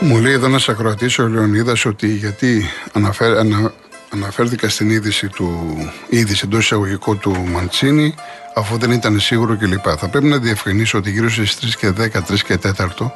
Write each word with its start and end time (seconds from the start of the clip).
Μου 0.00 0.18
λέει 0.18 0.32
εδώ 0.32 0.46
ένας 0.46 0.68
ακροατής 0.68 1.18
ο 1.18 1.28
Λεωνίδας 1.28 1.84
ότι 1.84 2.06
γιατί 2.06 2.70
αναφέρ, 2.92 3.36
ανα, 3.38 3.72
αναφέρθηκα 4.10 4.68
στην 4.68 4.90
είδηση 4.90 5.28
του 5.28 5.76
είδηση 6.08 6.42
εντός 6.44 6.64
εισαγωγικού 6.64 7.16
του 7.16 7.36
Μαντσίνη, 7.52 8.14
αφού 8.54 8.78
δεν 8.78 8.90
ήταν 8.90 9.20
σίγουρο 9.20 9.56
κλπ. 9.56 9.84
Θα 9.98 10.08
πρέπει 10.08 10.26
να 10.26 10.38
διευκρινίσω 10.38 10.98
ότι 10.98 11.10
γύρω 11.10 11.30
στις 11.30 11.56
3 11.56 11.74
και 11.78 11.88
10, 11.88 12.22
3 12.22 12.38
και 12.44 12.58
4 12.62 13.12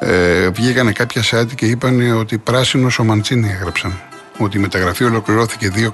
ε, 0.00 0.48
βγήκανε 0.48 0.92
κάποια 0.92 1.22
site 1.30 1.54
και 1.54 1.66
είπαν 1.66 2.18
ότι 2.18 2.38
πράσινος 2.38 2.98
ο 2.98 3.04
Μαντσίνη 3.04 3.50
έγραψαν. 3.50 4.00
Ότι 4.38 4.56
η 4.56 4.60
μεταγραφή 4.60 5.04
ολοκληρώθηκε 5.04 5.72
2,1. 5.76 5.90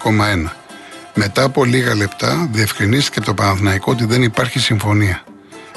Μετά 1.14 1.42
από 1.42 1.64
λίγα 1.64 1.94
λεπτά 1.94 2.48
διευκρινίστηκε 2.52 3.18
από 3.18 3.26
το 3.26 3.34
Παναθηναϊκό 3.34 3.92
ότι 3.92 4.04
δεν 4.04 4.22
υπάρχει 4.22 4.58
συμφωνία. 4.58 5.22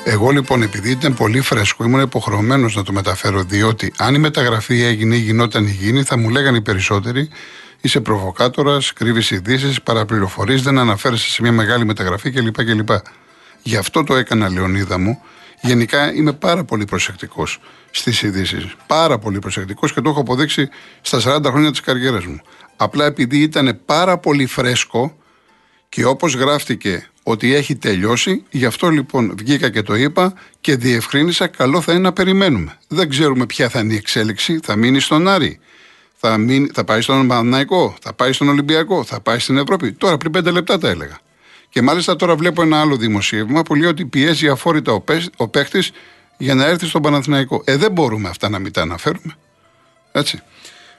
Εγώ 0.08 0.30
λοιπόν, 0.30 0.62
επειδή 0.62 0.92
ήταν 0.92 1.14
πολύ 1.14 1.42
φρέσκο, 1.42 1.84
ήμουν 1.84 2.02
υποχρεωμένος 2.02 2.76
να 2.76 2.84
το 2.84 2.92
μεταφέρω, 2.92 3.44
διότι 3.44 3.94
αν 3.98 4.16
η 4.16 4.18
μεταγραφή 4.18 4.84
έγινε 4.84 5.16
ή 5.16 5.20
γινόταν 5.20 5.66
η 5.66 5.72
γίνει, 5.72 6.04
θα 6.04 6.18
μου 6.18 6.30
λέγανε 6.30 6.58
οι 6.58 6.62
περισσότεροι, 6.62 7.30
είσαι 7.82 8.02
προβοκάτορας, 8.02 8.94
κρύβεις 8.94 9.32
ειδήσεις, 9.32 9.82
παραπληροφορείς, 9.82 10.62
δεν 10.62 10.78
αναφέρεσαι 10.78 11.30
σε 11.30 11.42
μια 11.42 11.52
μεγάλη 11.52 11.86
μεταγραφή 11.86 12.32
κλπ. 12.32 12.64
κλπ. 12.64 12.90
Γι' 13.62 13.76
αυτό 13.76 14.04
το 14.04 14.16
έκανα, 14.16 14.50
Λεωνίδα 14.50 15.00
μου. 15.00 15.22
Γενικά 15.62 16.14
είμαι 16.14 16.34
πάρα 16.34 16.64
πολύ 16.64 16.86
προσεκτικός 16.86 17.60
στις 17.92 18.22
ειδήσεις. 18.22 18.76
Πάρα 18.88 19.18
πολύ 19.20 19.40
προσεκτικός 19.40 19.94
και 19.94 20.02
το 20.02 20.10
έχω 20.10 20.20
αποδείξει 20.20 20.70
στα 21.02 21.20
40 21.20 21.44
χρόνια 21.46 21.72
της 21.72 21.80
καριέρας 21.80 22.26
μου. 22.26 22.42
Απλά 22.76 23.06
επειδή 23.06 23.38
ήταν 23.40 23.80
πάρα 23.86 24.18
πολύ 24.18 24.46
φρέσκο 24.46 25.18
και 25.90 26.06
όπως 26.06 26.36
γράφτηκε 26.36 27.10
ότι 27.28 27.54
έχει 27.54 27.76
τελειώσει. 27.76 28.44
Γι' 28.50 28.66
αυτό 28.66 28.90
λοιπόν 28.90 29.34
βγήκα 29.38 29.70
και 29.70 29.82
το 29.82 29.96
είπα 29.96 30.34
και 30.62 30.76
διευκρίνησα. 30.76 31.48
Καλό 31.48 31.82
θα 31.82 31.92
είναι 31.92 32.02
να 32.02 32.14
περιμένουμε. 32.14 32.78
Δεν 32.88 33.10
ξέρουμε 33.10 33.46
ποια 33.46 33.70
θα 33.70 33.80
είναι 33.80 33.94
η 33.94 33.96
εξέλιξη. 33.96 34.60
Θα 34.64 34.76
μείνει 34.76 35.00
στον 35.00 35.28
Άρη. 35.28 35.60
Θα, 36.16 36.38
μείνει, 36.38 36.70
θα 36.74 36.84
πάει 36.84 37.02
στον 37.02 37.28
Παναναϊκό. 37.28 37.96
Θα 38.02 38.14
πάει 38.14 38.32
στον 38.32 38.50
Ολυμπιακό. 38.50 39.04
Θα 39.04 39.20
πάει 39.20 39.40
στην 39.40 39.58
Ευρώπη. 39.58 39.92
Τώρα 39.92 40.18
πριν 40.18 40.32
πέντε 40.32 40.52
λεπτά 40.52 40.78
τα 40.78 40.90
έλεγα. 40.90 41.20
Και 41.70 41.82
μάλιστα 41.82 42.16
τώρα 42.16 42.36
βλέπω 42.36 42.62
ένα 42.62 42.80
άλλο 42.80 42.96
δημοσίευμα 42.96 43.62
που 43.62 43.76
λέει 43.76 43.90
ότι 43.90 44.06
πιέζει 44.06 44.48
αφόρητα 44.48 44.92
ο, 44.92 45.04
ο 45.36 45.48
παίχτης 45.48 45.92
για 46.38 46.56
να 46.56 46.66
έρθει 46.66 46.86
στον 46.86 47.02
Παναθηναϊκό. 47.02 47.62
Ε, 47.66 47.76
δεν 47.76 47.92
μπορούμε 47.92 48.30
αυτά 48.30 48.50
να 48.50 48.60
μην 48.60 48.72
τα 48.72 48.82
αναφέρουμε. 48.82 49.36
Έτσι. 50.12 50.42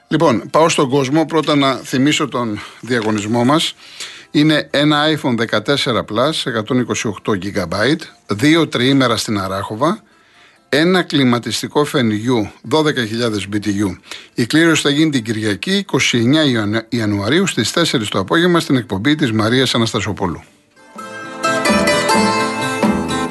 Λοιπόν, 0.07 0.49
πάω 0.51 0.69
στον 0.69 0.89
κόσμο. 0.89 1.25
Πρώτα 1.25 1.55
να 1.55 1.75
θυμίσω 1.75 2.27
τον 2.27 2.59
διαγωνισμό 2.81 3.43
μας 3.43 3.75
είναι 4.39 4.67
ένα 4.71 5.03
iPhone 5.17 5.35
14 5.85 6.01
Plus 6.05 6.31
128 7.25 7.37
GB, 7.43 7.95
δύο 8.27 8.67
τριήμερα 8.67 9.17
στην 9.17 9.39
Αράχοβα, 9.39 10.03
ένα 10.69 11.01
κλιματιστικό 11.03 11.85
φενιού 11.85 12.51
12.000 12.71 12.83
BTU. 13.53 13.97
Η 14.33 14.45
κλήρωση 14.45 14.81
θα 14.81 14.89
γίνει 14.89 15.09
την 15.09 15.23
Κυριακή 15.23 15.85
29 15.91 16.81
Ιανουαρίου 16.89 17.47
στις 17.47 17.73
4 17.75 17.83
το 18.09 18.19
απόγευμα 18.19 18.59
στην 18.59 18.75
εκπομπή 18.75 19.15
της 19.15 19.31
Μαρίας 19.31 19.75
Αναστασοπούλου. 19.75 20.41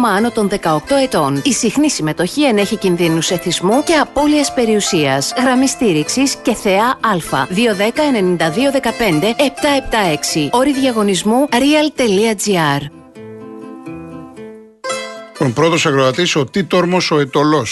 άτομα 0.00 0.16
άνω 0.16 0.30
των 0.30 0.48
18 0.48 0.52
ετών. 1.02 1.42
Η 1.44 1.52
συχνή 1.52 1.90
συμμετοχή 1.90 2.44
ενέχει 2.44 2.76
κινδύνους 2.76 3.30
εθισμού 3.30 3.84
και 3.84 3.94
απώλειας 3.94 4.54
περιουσίας. 4.54 5.32
Γραμμή 5.36 5.68
στήριξης 5.68 6.36
και 6.36 6.54
θεά 6.54 6.86
Α. 6.86 7.16
210-9215-776. 7.48 10.48
Όρη 10.50 10.72
διαγωνισμού 10.72 11.48
real.gr. 11.50 12.82
Ο 15.38 15.50
πρώτος 15.54 15.86
αγροατή, 15.86 16.38
ο 16.38 16.44
Τίτορμος 16.44 17.10
ο 17.10 17.18
Ετολό. 17.18 17.66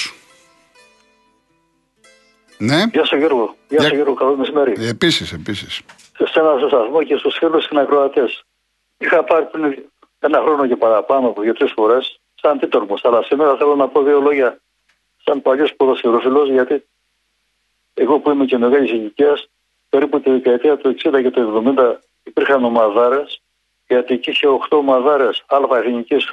Ναι. 2.59 2.83
Γεια 2.93 3.07
σα 3.07 3.17
Γιώργο. 3.17 3.57
Γεια 3.69 3.81
σα 3.81 3.89
Γιώργο. 3.89 4.15
Καλό 4.15 4.37
μεσημέρι. 4.37 4.89
Επίσης, 4.89 5.33
επίσης. 5.33 5.81
Σε 6.17 6.41
ένα 6.41 6.69
σταθμό 6.69 7.03
και 7.03 7.17
στους 7.17 7.37
φίλους 7.39 7.69
και 7.69 7.79
ακροατές. 7.79 8.43
Είχα 8.99 9.25
πάρει 9.25 9.45
πριν 9.45 9.65
ένα 10.19 10.41
χρόνο 10.41 10.67
και 10.67 10.77
παραπάνω 10.77 11.29
από 11.29 11.41
δύο-τρεις 11.41 11.73
φορές, 11.73 12.21
σαν 12.35 12.59
τίτορμο. 12.59 12.95
Αλλά 13.03 13.23
σήμερα 13.23 13.57
θέλω 13.57 13.75
να 13.77 13.89
πω 13.89 14.03
δύο 14.03 14.21
λόγια 14.21 14.61
σαν 15.25 15.43
παλιός 15.43 15.75
ποδοσφαιροφιλός, 15.75 16.49
γιατί 16.49 16.87
εγώ 17.95 18.19
που 18.19 18.31
είμαι 18.31 18.45
και 18.45 18.59
μεγάλης 18.59 18.91
ηλικίας, 18.91 19.49
περίπου 19.89 20.21
τη 20.21 20.31
δεκαετία 20.31 20.77
του 20.77 20.89
60 20.89 21.23
και 21.23 21.31
του 21.31 21.41
70 21.41 22.01
υπήρχαν 22.23 22.65
ομαδάρες, 22.65 23.43
γιατί 23.87 24.15
εκεί 24.15 24.31
είχε 24.31 24.47
8 24.47 24.77
ομαδάρες 24.77 25.45
αλφα 25.47 25.79
εθνικής 25.79 26.33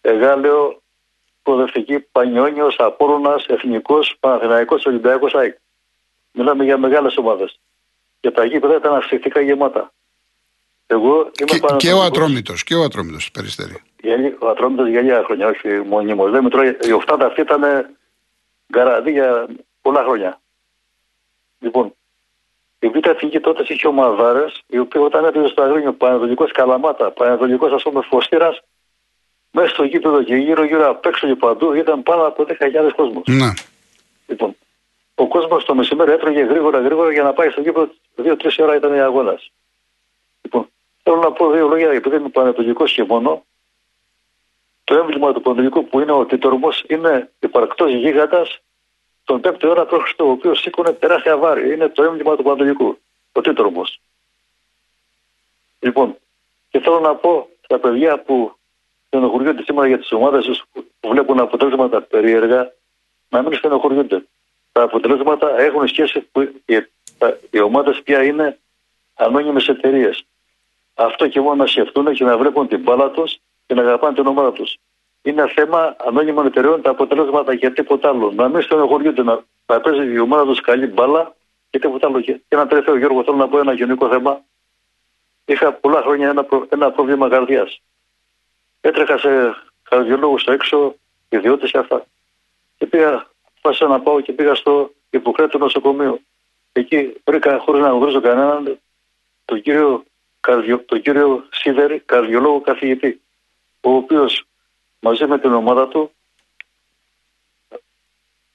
Εγάλεο, 0.00 0.82
Προοδευτική, 1.42 2.00
Πανιόνιος, 2.00 2.76
Απόρονα, 2.78 3.40
Εθνικός, 3.46 4.16
Παναθηναϊκός, 4.20 4.86
Ολυμπιακός 4.86 5.34
ΑΕΚ. 5.34 5.56
Μιλάμε 6.32 6.64
για 6.64 6.78
μεγάλες 6.78 7.16
ομάδες. 7.16 7.60
Και 8.20 8.30
τα 8.30 8.44
γήπεδα 8.44 8.74
ήταν 8.74 8.94
αυθεντικά 8.94 9.40
γεμάτα. 9.40 9.92
Εγώ 10.92 11.30
είμαι 11.40 11.58
και, 11.58 11.76
και 11.76 11.92
ο 11.92 12.02
Ατρόμητος, 12.02 12.64
και 12.64 12.74
ο 12.74 12.82
Ατρόμητος 12.82 13.30
περιστέρη. 13.30 13.82
Ο 14.38 14.48
Ατρόμητος 14.48 14.88
για 14.88 15.00
λίγα 15.00 15.22
χρόνια, 15.24 15.46
όχι 15.46 15.68
μονίμω. 15.68 16.30
Δεν 16.30 16.42
μετρώει, 16.42 16.76
η 16.82 16.92
οφτάδα 16.92 17.26
αυτή 17.26 17.40
ήταν 17.40 17.62
γκαραδί 18.72 19.10
για 19.10 19.46
πολλά 19.82 20.02
χρόνια. 20.02 20.40
Λοιπόν, 21.58 21.94
η 22.78 22.88
Β' 22.88 23.06
Εθνική 23.06 23.40
τότε 23.40 23.64
είχε 23.68 23.86
ομαδάρες, 23.86 24.62
οι 24.66 24.78
οποίοι 24.78 25.02
όταν 25.04 25.24
έπαιζε 25.24 25.48
στο 25.48 25.62
Αγρίνιο, 25.62 25.92
Πανατολικό 25.92 26.46
Καλαμάτα, 26.46 27.10
Πανατολικό 27.10 27.66
ας 27.66 27.82
πούμε 27.82 28.00
Φωστήρας, 28.10 28.62
μέσα 29.50 29.68
στο 29.68 29.84
γήπεδο 29.84 30.22
και 30.22 30.34
γύρω-γύρω 30.34 30.88
απ' 30.90 31.06
έξω 31.06 31.26
και 31.26 31.34
παντού 31.34 31.72
ήταν 31.72 32.02
πάνω 32.02 32.26
από 32.26 32.44
10.000 32.44 32.92
κόσμος. 32.96 33.22
Ναι. 33.26 33.52
Λοιπόν, 34.26 34.56
ο 35.14 35.28
κόσμος 35.28 35.64
το 35.64 35.74
μεσημέρι 35.74 36.12
έτρωγε 36.12 36.42
γρήγορα 36.42 36.80
γρήγορα 36.80 37.12
για 37.12 37.22
να 37.22 37.32
πάει 37.32 37.50
στο 37.50 37.60
γήπεδο. 37.60 37.88
Δύο-τρεις 38.14 38.58
ώρα 38.58 38.76
ήταν 38.76 38.94
η 38.94 39.00
αγώνας. 39.00 39.50
Λοιπόν, 41.10 41.22
Θέλω 41.22 41.30
να 41.30 41.32
πω 41.32 41.50
δύο 41.50 41.68
λόγια, 41.68 41.90
επειδή 41.90 42.16
είμαι 42.16 42.28
πανετολικό 42.28 42.84
και 42.84 43.04
μόνο. 43.04 43.44
Το 44.84 44.94
έμβλημα 44.94 45.32
του 45.32 45.40
πανετολικού 45.40 45.84
που 45.84 46.00
είναι 46.00 46.12
ο 46.12 46.26
τίτορμο 46.26 46.68
είναι 46.86 47.30
υπαρκτός 47.38 47.92
γίγαντας 47.92 48.60
τον 49.24 49.40
5ο 49.44 49.62
αιώνα 49.62 49.86
π.Χ. 49.86 50.20
ο 50.20 50.30
οποίο 50.30 50.54
σήκωνε 50.54 50.92
τεράστια 50.92 51.36
βάρη. 51.36 51.72
Είναι 51.72 51.88
το 51.88 52.02
έμβλημα 52.02 52.36
του 52.36 52.42
πανετολικού. 52.42 52.98
Ο 53.32 53.40
τίτορμο. 53.40 53.82
Λοιπόν, 55.80 56.16
και 56.70 56.80
θέλω 56.80 57.00
να 57.00 57.14
πω 57.14 57.48
στα 57.60 57.78
παιδιά 57.78 58.18
που 58.18 58.52
στενοχωριούνται 59.06 59.62
σήμερα 59.62 59.86
για 59.86 59.98
τις 59.98 60.12
ομάδες 60.12 60.44
τους 60.44 60.64
που 61.00 61.08
βλέπουν 61.08 61.40
αποτέλεσματα 61.40 62.02
περίεργα, 62.02 62.72
να 63.28 63.42
μην 63.42 63.54
στενοχωριούνται. 63.54 64.26
Τα 64.72 64.82
αποτελέσματα 64.82 65.58
έχουν 65.58 65.88
σχέση 65.88 66.20
που 66.20 66.40
οι, 66.40 66.86
οι 67.50 67.60
ομάδες 67.60 68.02
πια 68.02 68.24
είναι 68.24 68.58
ανώνυμες 69.14 69.68
εταιρείες 69.68 70.24
αυτό 70.94 71.28
και 71.28 71.40
μόνο 71.40 71.54
να 71.54 71.66
σκεφτούν 71.66 72.12
και 72.12 72.24
να 72.24 72.38
βλέπουν 72.38 72.68
την 72.68 72.80
μπάλα 72.80 73.10
τους 73.10 73.38
και 73.66 73.74
να 73.74 73.82
αγαπάνε 73.82 74.14
την 74.14 74.26
ομάδα 74.26 74.52
τους. 74.52 74.76
Είναι 75.22 75.48
θέμα 75.48 75.96
ανώνυμων 75.98 76.46
εταιρεών 76.46 76.82
τα 76.82 76.90
αποτελέσματα 76.90 77.52
για 77.52 77.72
τίποτα 77.72 78.08
άλλο. 78.08 78.32
Να 78.32 78.48
μην 78.48 78.62
στενοχωριούνται 78.62 79.22
να, 79.22 79.44
να 79.66 79.80
παίζει 79.80 80.12
η 80.12 80.18
ομάδα 80.18 80.44
τους 80.44 80.60
καλή 80.60 80.86
μπάλα 80.86 81.34
και 81.70 81.78
τίποτα 81.78 82.06
άλλο. 82.06 82.20
Και 82.20 82.40
ένα 82.48 82.66
τελευταίο, 82.66 82.96
Γιώργο, 82.96 83.24
θέλω 83.24 83.36
να 83.36 83.48
πω 83.48 83.58
ένα 83.58 83.72
γενικό 83.72 84.08
θέμα. 84.08 84.44
Είχα 85.44 85.72
πολλά 85.72 86.02
χρόνια 86.02 86.28
ένα, 86.28 86.44
προ, 86.44 86.66
ένα 86.68 86.90
πρόβλημα 86.90 87.28
καρδιάς. 87.28 87.80
Έτρεχα 88.80 89.18
σε 89.18 89.54
καρδιολόγους 89.82 90.40
στο 90.40 90.52
έξω, 90.52 90.94
ιδιώτες 91.28 91.70
και 91.70 91.78
αυτά. 91.78 92.04
Και 92.76 92.86
πήγα, 92.86 93.26
πάσα 93.60 93.86
να 93.86 94.00
πάω 94.00 94.20
και 94.20 94.32
πήγα 94.32 94.54
στο 94.54 94.90
υποκράτο 95.10 95.58
νοσοκομείο. 95.58 96.20
Εκεί 96.72 97.12
βρήκα, 97.24 97.58
χωρίς 97.58 97.82
να 97.82 97.88
γνωρίζω 97.88 98.20
κανέναν, 98.20 98.78
τον 99.44 99.62
κύριο 99.62 100.04
καρδιο, 100.40 100.84
τον 100.84 101.00
κύριο 101.02 101.46
Σίδερη, 101.50 102.00
καρδιολόγο 102.00 102.60
καθηγητή, 102.60 103.20
ο 103.80 103.90
οποίος 103.90 104.44
μαζί 105.00 105.26
με 105.26 105.38
την 105.38 105.52
ομάδα 105.52 105.88
του 105.88 106.10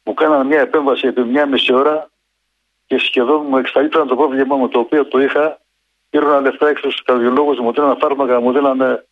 μου 0.03 0.13
κάνανε 0.13 0.43
μια 0.43 0.59
επέμβαση 0.59 1.07
επί 1.07 1.23
μια 1.23 1.45
μισή 1.45 1.73
ώρα 1.73 2.09
και 2.85 2.97
σχεδόν 2.97 3.45
μου 3.49 3.57
εξαλείπτωναν 3.57 4.07
το 4.07 4.15
πρόβλημά 4.15 4.55
μου 4.55 4.69
το 4.69 4.79
οποίο 4.79 5.05
το 5.05 5.19
είχα. 5.19 5.59
Πήραν 6.09 6.43
λεφτά 6.43 6.67
έξω 6.67 6.89
στους 6.89 7.03
καρδιολόγους, 7.03 7.59
μου 7.59 7.73
δίνανε 7.73 7.95
φάρμακα, 7.99 8.39
μου 8.39 8.51
δίνανε 8.51 9.05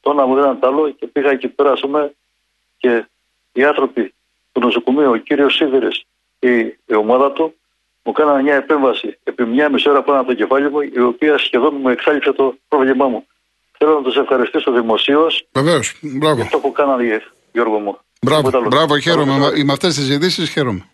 το 0.00 0.10
ένα, 0.10 0.26
μου 0.26 0.34
δίνανε 0.34 0.58
το 0.58 0.66
άλλο 0.66 0.90
και 0.90 1.06
πήγα 1.06 1.30
εκεί 1.30 1.48
πέρα, 1.48 1.72
πούμε, 1.72 2.14
και 2.76 3.04
οι 3.52 3.64
άνθρωποι 3.64 4.14
του 4.52 4.60
νοσοκομείου, 4.60 5.10
ο 5.10 5.16
κύριος 5.16 5.54
Σίδερης 5.54 6.04
η, 6.38 6.58
η 6.86 6.94
ομάδα 6.94 7.32
του 7.32 7.54
μου 8.08 8.14
κάνανε 8.14 8.42
μια 8.42 8.54
επέμβαση 8.54 9.18
επί 9.22 9.44
μια 9.44 9.70
μισή 9.70 9.88
ώρα 9.88 10.02
πάνω 10.02 10.18
από 10.20 10.28
το 10.28 10.34
κεφάλι 10.34 10.70
μου, 10.70 10.80
η 10.80 11.00
οποία 11.00 11.38
σχεδόν 11.38 11.76
μου 11.80 11.88
εξάλληψε 11.88 12.32
το 12.32 12.54
πρόβλημά 12.68 13.08
μου. 13.08 13.26
Θέλω 13.78 13.94
να 13.94 14.02
τους 14.02 14.16
ευχαριστήσω 14.16 14.72
δημοσίως. 14.72 15.48
Βεβαίως. 15.52 15.98
Μπράβο. 16.00 16.34
Για 16.34 16.44
αυτό 16.44 16.58
που 16.58 16.72
κάνανε, 16.72 17.22
Γιώργο 17.52 17.78
μου. 17.78 17.98
Μπράβο, 18.20 18.50
μπράβο 18.68 18.98
χαίρομαι. 18.98 19.34
Με 19.64 19.72
αυτές 19.72 19.94
τις 19.94 20.08
ειδήσεις 20.08 20.50
χαίρομαι. 20.50 20.84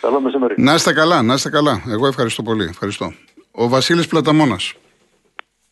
Καλό 0.00 0.20
μεσημέρι. 0.20 0.54
Να 0.56 0.74
είστε 0.74 0.92
καλά, 0.92 1.22
να 1.22 1.34
είστε 1.34 1.50
καλά. 1.50 1.82
Εγώ 1.88 2.06
ευχαριστώ 2.06 2.42
πολύ. 2.42 2.64
Ευχαριστώ. 2.64 3.12
Ο 3.50 3.68
Βασίλης 3.68 4.06
Πλαταμόνα. 4.06 4.56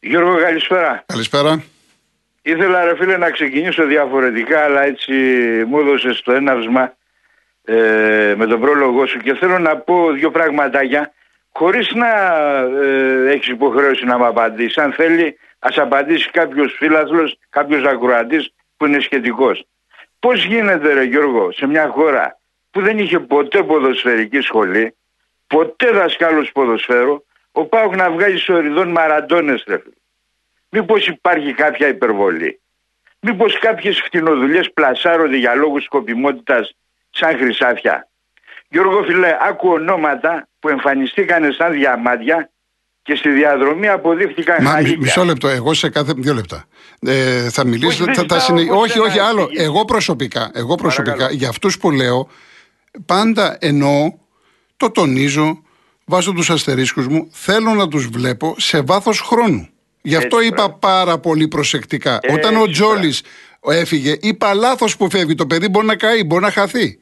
Γιώργο, 0.00 0.36
καλησπέρα. 0.36 1.04
Καλησπέρα. 1.06 1.64
Ήθελα 2.42 2.84
ρε 2.84 2.96
φίλε 2.96 3.16
να 3.16 3.30
ξεκινήσω 3.30 3.84
διαφορετικά, 3.86 4.64
αλλά 4.64 4.82
έτσι 4.82 5.12
μου 5.66 5.78
έδωσες 5.78 6.22
το 6.22 6.32
έναυσμα 6.32 6.94
ε, 7.70 8.34
με 8.37 8.46
τον 8.46 8.61
πρόλογο 8.61 9.06
σου 9.06 9.19
και 9.19 9.34
θέλω 9.34 9.58
να 9.58 9.76
πω 9.76 10.12
δύο 10.12 10.31
πραγματάκια 10.31 11.12
χωρίς 11.52 11.90
να 11.94 12.08
ε, 12.82 13.31
έχεις 13.31 13.49
υποχρέωση 13.49 14.05
να 14.05 14.19
μου 14.19 14.26
απαντήσεις. 14.26 14.78
Αν 14.78 14.93
θέλει 14.93 15.38
ας 15.58 15.78
απαντήσει 15.78 16.31
κάποιος 16.31 16.75
φίλαθλος, 16.78 17.38
κάποιος 17.50 17.84
ακροατής 17.84 18.52
που 18.76 18.87
είναι 18.87 19.00
σχετικός. 19.00 19.67
Πώς 20.19 20.44
γίνεται 20.44 20.93
ρε 20.93 21.02
Γιώργο 21.02 21.52
σε 21.52 21.67
μια 21.67 21.88
χώρα 21.88 22.38
που 22.70 22.82
δεν 22.82 22.99
είχε 22.99 23.19
ποτέ 23.19 23.62
ποδοσφαιρική 23.62 24.40
σχολή, 24.40 24.96
ποτέ 25.46 25.90
δασκάλους 25.90 26.52
ποδοσφαίρου, 26.52 27.25
ο 27.52 27.64
Πάουκ 27.64 27.96
να 27.96 28.11
βγάζει 28.11 28.37
σοριδών 28.37 28.88
μαραντώνες 28.88 29.64
ρε 29.66 29.78
φίλε. 29.78 29.94
Μήπως 30.69 31.06
υπάρχει 31.06 31.52
κάποια 31.52 31.88
υπερβολή; 31.88 32.61
Μήπως 33.20 33.58
κάποιες 33.58 34.00
φτηνοδουλειές 34.00 34.73
πλασάρονται 34.73 35.37
για 35.37 35.55
λόγους 35.55 35.84
σκοπιμότητας 35.84 36.75
σαν 37.10 37.36
χρυσάφια. 37.36 38.08
Γιώργο 38.68 39.02
Φιλέ, 39.02 39.36
άκου 39.48 39.68
ονόματα 39.68 40.48
που 40.58 40.68
εμφανιστήκαν 40.68 41.52
σαν 41.52 41.72
διαμάντια 41.72 42.50
και 43.02 43.14
στη 43.14 43.30
διαδρομή 43.30 43.88
αποδείχτηκαν 43.88 44.62
Μα, 44.62 44.80
Μισό 44.98 45.24
λεπτό, 45.24 45.48
εγώ 45.48 45.74
σε 45.74 45.88
κάθε 45.88 46.12
δύο 46.16 46.34
λεπτά. 46.34 46.64
Ε, 47.00 47.50
θα 47.50 47.64
μιλήσω, 47.64 48.04
όχι, 48.04 48.14
θα, 48.14 48.24
θα 48.28 48.40
συνε... 48.40 48.66
όχι, 48.70 48.98
όχι, 48.98 49.18
άλλο. 49.18 49.48
Εγώ 49.56 49.84
προσωπικά, 49.84 50.50
εγώ 50.54 50.74
προσωπικά 50.74 51.30
για 51.30 51.48
αυτούς 51.48 51.78
που 51.78 51.90
λέω, 51.90 52.28
πάντα 53.06 53.56
εννοώ, 53.60 54.12
το 54.76 54.90
τονίζω, 54.90 55.62
βάζω 56.04 56.32
τους 56.32 56.50
αστερίσκους 56.50 57.06
μου, 57.06 57.28
θέλω 57.32 57.74
να 57.74 57.88
τους 57.88 58.06
βλέπω 58.06 58.54
σε 58.58 58.80
βάθος 58.80 59.20
χρόνου. 59.20 59.68
Γι' 60.02 60.16
αυτό 60.16 60.40
είπα 60.40 60.70
πάρα 60.70 61.18
πολύ 61.18 61.48
προσεκτικά. 61.48 62.20
Όταν 62.32 62.56
ο 62.56 62.66
Τζόλης 62.66 63.22
έφυγε, 63.68 64.16
είπα 64.20 64.54
λάθος 64.54 64.96
που 64.96 65.10
φεύγει. 65.10 65.34
Το 65.34 65.46
παιδί 65.46 65.68
μπορεί 65.68 65.86
να 65.86 65.96
καεί, 65.96 66.24
μπορεί 66.24 66.42
να 66.42 66.50
χαθεί. 66.50 66.98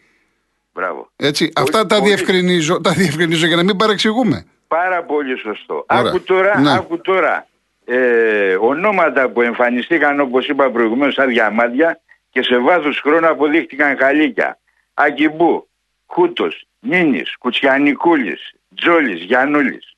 Μπράβο. 0.72 1.10
Έτσι, 1.16 1.52
αυτά 1.56 1.86
τα 1.86 2.00
διευκρινίζω, 2.00 2.80
τα 2.80 2.92
διευκρινίζω 2.92 3.46
για 3.46 3.56
να 3.56 3.62
μην 3.62 3.76
παρεξηγούμε. 3.76 4.46
Πάρα 4.68 5.04
πολύ 5.04 5.38
σωστό. 5.38 5.84
Άκου 5.88 6.20
τώρα, 6.20 6.60
ναι. 6.60 6.72
άκου 6.72 7.00
τώρα 7.00 7.46
ε, 7.84 8.56
ονόματα 8.60 9.28
που 9.28 9.42
εμφανιστήκαν 9.42 10.20
όπως 10.20 10.48
είπα 10.48 10.70
προηγουμένως 10.70 11.14
σαν 11.14 11.28
διαμάντια 11.28 12.00
και 12.30 12.42
σε 12.42 12.58
βάθος 12.58 13.00
χρόνου 13.00 13.26
αποδείχτηκαν 13.26 13.96
χαλίκια. 13.98 14.58
Ακιμπού, 14.94 15.68
Χούτος, 16.06 16.66
Νίνης, 16.80 17.36
Κουτσιανικούλης, 17.38 18.54
Τζόλης, 18.74 19.22
Γιαννούλης. 19.22 19.96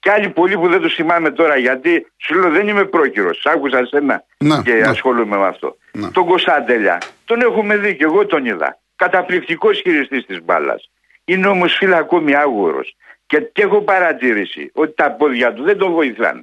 Και 0.00 0.10
άλλοι 0.10 0.28
πολλοί 0.28 0.58
που 0.58 0.68
δεν 0.68 0.80
του 0.80 0.90
θυμάμαι 0.90 1.30
τώρα 1.30 1.56
γιατί 1.56 2.12
σου 2.16 2.34
λέω 2.34 2.50
δεν 2.50 2.68
είμαι 2.68 2.84
πρόκυρος. 2.84 3.46
Άκουσα 3.46 3.86
σένα 3.86 4.24
να, 4.38 4.62
και 4.62 4.74
να. 4.74 4.88
ασχολούμαι 4.88 5.36
με 5.36 5.46
αυτό. 5.46 5.76
Να. 5.92 6.10
Τον 6.10 6.26
Κωνσταντέλια 6.26 6.98
τον 7.24 7.40
έχουμε 7.40 7.76
δει 7.76 7.96
και 7.96 8.04
εγώ 8.04 8.26
τον 8.26 8.46
είδα. 8.46 8.78
Καταπληκτικός 8.96 9.80
χειριστής 9.80 10.26
της 10.26 10.44
μπάλας. 10.44 10.90
Είναι 11.24 11.46
όμως 11.46 11.74
φίλα 11.74 11.96
ακόμη 11.96 12.34
άγουρος. 12.34 12.96
Και, 13.26 13.40
και 13.40 13.62
έχω 13.62 13.80
παρατηρήσει 13.80 14.70
ότι 14.74 14.94
τα 14.94 15.10
πόδια 15.10 15.52
του 15.52 15.62
δεν 15.62 15.78
τον 15.78 15.92
βοηθάνε. 15.92 16.40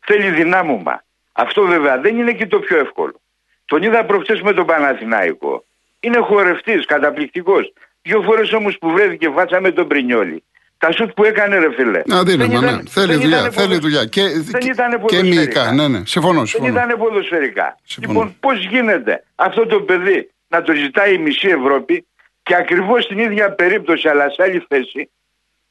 Θέλει 0.00 0.30
δυνάμωμα. 0.30 1.04
Αυτό 1.32 1.62
βέβαια 1.62 1.98
δεν 1.98 2.18
είναι 2.18 2.32
και 2.32 2.46
το 2.46 2.58
πιο 2.58 2.78
εύκολο. 2.78 3.20
Τον 3.64 3.82
είδα 3.82 4.04
προχθές 4.04 4.40
με 4.40 4.52
τον 4.52 4.66
Παναθηνάικο. 4.66 5.64
Είναι 6.00 6.18
χορευτής, 6.18 6.86
καταπληκτικός. 6.86 7.72
Δύο 8.02 8.22
φορές 8.22 8.52
όμως 8.52 8.78
που 8.78 8.90
βρέθηκε 8.90 9.30
φάτσα 9.30 9.60
με 9.60 9.70
τον 9.70 9.86
Πρινιόλη. 9.86 10.44
Τα 10.78 10.92
σουτ 10.92 11.10
που 11.10 11.24
έκανε 11.24 11.58
ρε 11.58 11.72
φίλε. 11.72 12.02
Να 12.06 12.22
δίνει, 12.22 12.48
ναι. 12.48 12.78
Θέλει 12.88 13.14
δουλειά, 13.14 13.50
θέλει 13.50 13.78
δουλειά. 13.78 14.04
Και, 14.04 14.22
δεν 14.22 14.70
ήταν 14.70 15.04
και 15.06 15.22
μυϊκά, 15.22 15.72
ναι, 15.72 15.88
ναι. 15.88 16.02
Συμφωνώ, 16.06 16.44
συμφωνώ. 16.44 16.72
Δεν 16.72 16.84
ήταν 16.84 16.98
ποδοσφαιρικά. 16.98 17.78
Συμφωνώ. 17.84 18.18
Λοιπόν, 18.18 18.36
πώς 18.40 18.64
γίνεται 18.64 19.24
αυτό 19.34 19.66
το 19.66 19.80
παιδί 19.80 20.30
να 20.48 20.62
το 20.62 20.74
ζητάει 20.74 21.14
η 21.14 21.18
μισή 21.18 21.48
Ευρώπη 21.48 22.06
και 22.42 22.54
ακριβώς 22.54 23.04
στην 23.04 23.18
ίδια 23.18 23.52
περίπτωση 23.52 24.08
αλλά 24.08 24.30
σε 24.30 24.42
άλλη 24.42 24.64
θέση 24.68 25.10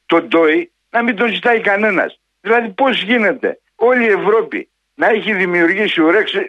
το 0.06 0.22
Ντόι 0.22 0.72
να 0.90 1.02
μην 1.02 1.16
το 1.16 1.26
ζητάει 1.26 1.60
κανένας. 1.60 2.20
Δηλαδή 2.40 2.68
πώς 2.68 3.02
γίνεται 3.02 3.60
όλη 3.74 4.04
η 4.04 4.08
Ευρώπη 4.08 4.68
να 4.94 5.06
έχει 5.08 5.34
δημιουργήσει 5.34 6.00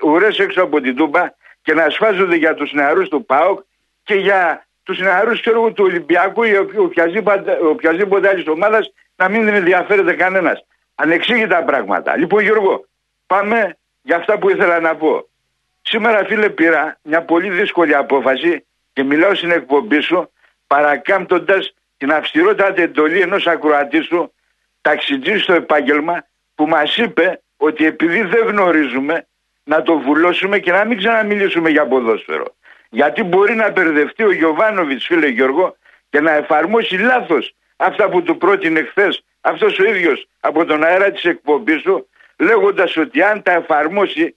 ουρές 0.04 0.39
έξω 0.39 0.62
από 0.62 0.81
την 0.81 0.95
Τούμπα 0.95 1.30
και 1.62 1.74
να 1.74 1.83
ασφάζονται 1.83 2.36
για 2.36 2.54
τους 2.54 2.71
νεαρούς 2.74 3.09
του 3.09 3.25
ΠΑΟΚ 3.25 3.59
και 4.04 4.13
για 4.13 4.67
τους 4.88 5.00
νεαρούς 5.00 5.42
του 5.42 5.74
Ολυμπιακού 5.78 6.44
ή 6.44 6.57
οποιασδήποτε, 6.78 7.57
οποιασδήποτε 7.62 8.28
άλλης 8.28 8.48
ομάδας 8.48 8.94
να 9.16 9.30
μην 9.30 9.48
ενδιαφέρεται 9.48 10.13
κανένας. 10.13 10.66
Ανεξήγητα 10.95 11.63
πράγματα. 11.63 12.18
Λοιπόν, 12.18 12.44
Γιώργο, 12.44 12.86
πάμε 13.28 13.78
για 14.01 14.16
αυτά 14.16 14.38
που 14.38 14.50
ήθελα 14.50 14.80
να 14.80 14.95
πω. 14.95 15.28
Σήμερα, 15.81 16.25
φίλε, 16.25 16.50
πήρα 16.50 17.00
μια 17.01 17.22
πολύ 17.22 17.50
δύσκολη 17.50 17.95
απόφαση 17.95 18.66
και 18.94 19.04
μιλάω 19.04 19.36
στην 19.36 19.51
εκπομπή 19.51 20.01
σου 20.01 20.31
παρακάμπτοντας 20.68 21.74
την 21.98 22.12
αυστηρότατη 22.12 22.81
εντολή 22.81 23.19
ενός 23.22 23.48
ακροατής 23.48 24.06
σου, 24.06 24.33
ταξιτζής 24.81 25.44
στο 25.44 25.54
επάγγελμα, 25.54 26.25
που 26.56 26.68
μας 26.68 26.98
είπε 26.98 27.42
ότι 27.57 27.86
επειδή 27.86 28.22
δεν 28.22 28.48
γνωρίζουμε 28.48 29.28
να 29.63 29.81
το 29.81 30.00
βουλώσουμε 30.00 30.60
και 30.60 30.72
να 30.72 30.86
μην 30.86 30.98
ξαναμιλήσουμε 30.98 31.69
για 31.69 31.88
ποδόσφαιρο. 31.88 32.45
Γιατί 32.89 33.24
μπορεί 33.24 33.56
να 33.56 33.72
μπερδευτεί 33.72 34.24
ο 34.24 34.31
Γιωβάνοβιτς, 34.31 35.06
φίλε 35.06 35.28
Γιώργο, 35.28 35.75
και 36.10 36.19
να 36.22 36.31
εφαρμόσει 36.31 36.98
λάθος 36.98 37.56
αυτά 37.75 38.10
που 38.10 38.24
του 38.24 38.38
πρότεινε 38.38 38.81
χθες 38.81 39.24
αυτός 39.42 39.80
ο 39.80 39.84
ίδιος 39.84 40.28
από 40.39 40.66
τον 40.66 40.84
αέρα 40.84 41.12
της 41.12 41.24
εκπομπής 41.24 41.81
του, 41.81 42.10
λέγοντας 42.38 42.98
ότι 42.98 43.22
αν 43.22 43.44
τα 43.44 43.51
εφαρμόσει, 43.51 44.36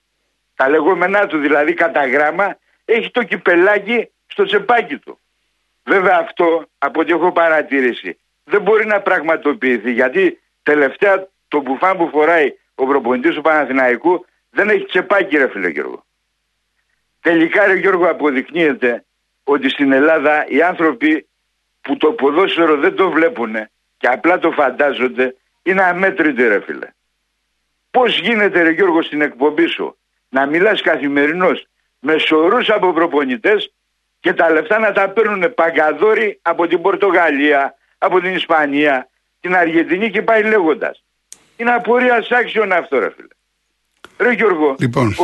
τα 0.54 0.68
λεγόμενά 0.68 1.26
του 1.26 1.38
δηλαδή 1.38 1.74
κατά 1.74 2.06
γράμμα, 2.06 2.58
έχει 2.84 3.10
το 3.10 3.22
κυπελάκι 3.22 4.10
στο 4.26 4.44
τσεπάκι 4.44 4.96
του. 4.96 5.18
Βέβαια 5.84 6.18
αυτό, 6.20 6.64
από 6.78 7.00
ό,τι 7.00 7.12
έχω 7.12 7.32
παρατήρηση, 7.32 8.18
δεν 8.44 8.62
μπορεί 8.62 8.86
να 8.86 9.00
πραγματοποιηθεί 9.00 9.92
γιατί 9.92 10.40
τελευταία 10.62 11.28
το 11.48 11.60
μπουφάν 11.60 11.96
που 11.96 12.08
φοράει 12.08 12.54
ο 12.74 12.86
προπονητής 12.86 13.34
του 13.34 13.40
Παναθηναϊκού 13.40 14.26
δεν 14.50 14.68
έχει 14.68 14.84
τσεπάκι 14.84 15.36
ρε 15.36 15.48
φίλε 15.48 15.68
Γιώργο. 15.68 16.04
Τελικά 17.20 17.66
ρε 17.66 17.74
Γιώργο 17.74 18.10
αποδεικνύεται 18.10 19.04
ότι 19.44 19.68
στην 19.68 19.92
Ελλάδα 19.92 20.46
οι 20.48 20.62
άνθρωποι 20.62 21.28
που 21.80 21.96
το 21.96 22.12
ποδόσφαιρο 22.12 22.76
δεν 22.76 22.94
το 22.94 23.10
βλέπουν 23.10 23.54
και 23.96 24.06
απλά 24.06 24.38
το 24.38 24.50
φαντάζονται 24.50 25.36
είναι 25.62 25.82
αμέτρητοι 25.82 26.48
ρε 26.48 26.60
φίλε. 26.60 26.86
Πώς 27.90 28.20
γίνεται 28.20 28.62
ρε 28.62 28.70
Γιώργο 28.70 29.02
στην 29.02 29.20
εκπομπή 29.20 29.66
σου 29.66 29.98
να 30.28 30.46
μιλάς 30.46 30.82
καθημερινώς 30.82 31.66
με 31.98 32.18
σωρούς 32.18 32.68
από 32.68 32.92
προπονητές 32.92 33.72
και 34.20 34.32
τα 34.32 34.50
λεφτά 34.50 34.78
να 34.78 34.92
τα 34.92 35.08
παίρνουν 35.08 35.54
παγκαδόροι 35.54 36.38
από 36.42 36.66
την 36.66 36.80
Πορτογαλία, 36.80 37.74
από 37.98 38.20
την 38.20 38.34
Ισπανία, 38.34 39.08
την 39.40 39.54
Αργεντινή 39.56 40.10
και 40.10 40.22
πάει 40.22 40.42
λέγοντας. 40.42 41.04
Είναι 41.56 41.70
απορία 41.70 42.24
άξιον 42.30 42.72
αυτό 42.72 42.98
ρε 42.98 43.10
φίλε. 43.10 43.28
Ρε 44.18 44.32
Γιώργο, 44.32 44.74
λοιπόν, 44.78 45.14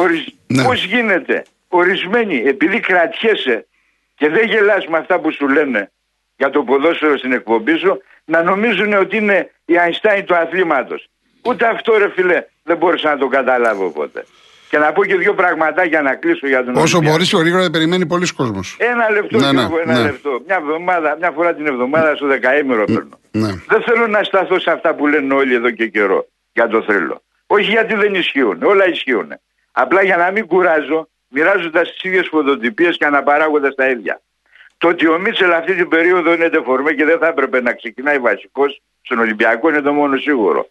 ναι. 0.47 0.65
πώς 0.65 0.85
γίνεται 0.85 1.45
ορισμένοι 1.69 2.43
επειδή 2.47 2.81
κρατιέσαι 2.81 3.67
και 4.15 4.29
δεν 4.29 4.47
γελάς 4.47 4.87
με 4.87 4.99
αυτά 4.99 5.19
που 5.19 5.33
σου 5.33 5.49
λένε 5.49 5.91
για 6.37 6.51
το 6.51 6.63
ποδόσφαιρο 6.63 7.19
στην 7.19 7.33
εκπομπή 7.33 7.77
σου 7.77 8.03
να 8.25 8.43
νομίζουν 8.43 8.93
ότι 8.93 9.17
είναι 9.17 9.51
η 9.65 9.79
Αϊνστάιν 9.79 10.25
του 10.25 10.35
αθλήματος. 10.35 11.09
Ούτε 11.43 11.67
αυτό 11.67 11.99
ρε 11.99 12.11
φίλε 12.11 12.45
δεν 12.63 12.77
μπορούσα 12.77 13.09
να 13.11 13.19
το 13.19 13.27
καταλάβω 13.29 13.91
ποτέ. 13.91 14.25
Και 14.71 14.79
να 14.79 14.93
πω 14.93 15.05
και 15.05 15.17
δύο 15.17 15.35
πραγματάκια 15.35 16.03
να 16.03 16.15
κλείσω 16.15 16.47
για 16.47 16.65
τον 16.65 16.77
Όσο 16.77 17.01
μπορείς 17.01 17.29
πιο 17.29 17.39
γρήγορα 17.39 17.71
περιμένει 17.71 18.07
πολλοί 18.07 18.33
κόσμος. 18.33 18.77
Ένα 18.79 19.11
λεπτό, 19.11 19.39
ναι, 19.39 19.53
ναι, 19.53 19.69
ένα 19.83 19.93
ναι. 19.93 20.03
λεπτό. 20.03 20.43
Μια, 20.47 20.57
εβδομάδα, 20.57 21.17
μια 21.19 21.31
φορά 21.31 21.55
την 21.55 21.67
εβδομάδα 21.67 22.17
στο 22.17 22.27
δεκαήμερο 22.27 22.85
παίρνω. 22.85 23.19
Ναι. 23.31 23.49
Δεν 23.69 23.83
θέλω 23.83 24.07
να 24.07 24.23
σταθώ 24.23 24.59
σε 24.59 24.71
αυτά 24.71 24.95
που 24.95 25.07
λένε 25.07 25.35
όλοι 25.35 25.55
εδώ 25.55 25.71
και 25.71 25.87
καιρό 25.87 26.27
για 26.53 26.69
το 26.69 26.83
θρύλο. 26.83 27.23
Όχι 27.47 27.71
γιατί 27.71 27.95
δεν 27.95 28.15
ισχύουν, 28.15 28.63
όλα 28.63 28.89
ισχύουν. 28.89 29.33
Απλά 29.73 30.03
για 30.03 30.17
να 30.17 30.31
μην 30.31 30.47
κουράζω, 30.47 31.09
μοιράζοντας 31.29 31.93
τις 31.93 32.03
ίδιες 32.03 32.29
φωτοτυπίες 32.29 32.97
και 32.97 33.05
αναπαράγοντας 33.05 33.75
τα 33.75 33.89
ίδια. 33.89 34.21
Το 34.79 34.89
ότι 34.89 35.09
ο 35.09 35.19
Μίτσελ 35.19 35.53
αυτή 35.53 35.75
την 35.75 35.89
περίοδο 35.89 36.33
είναι 36.33 36.49
τεφορμέ 36.49 36.93
και 36.93 37.05
δεν 37.05 37.19
θα 37.19 37.27
έπρεπε 37.27 37.61
να 37.61 37.73
ξεκινάει 37.73 38.19
βασικός 38.19 38.83
στον 39.03 39.19
Ολυμπιακό 39.19 39.69
είναι 39.69 39.81
το 39.81 39.93
μόνο 39.93 40.17
σίγουρο. 40.17 40.69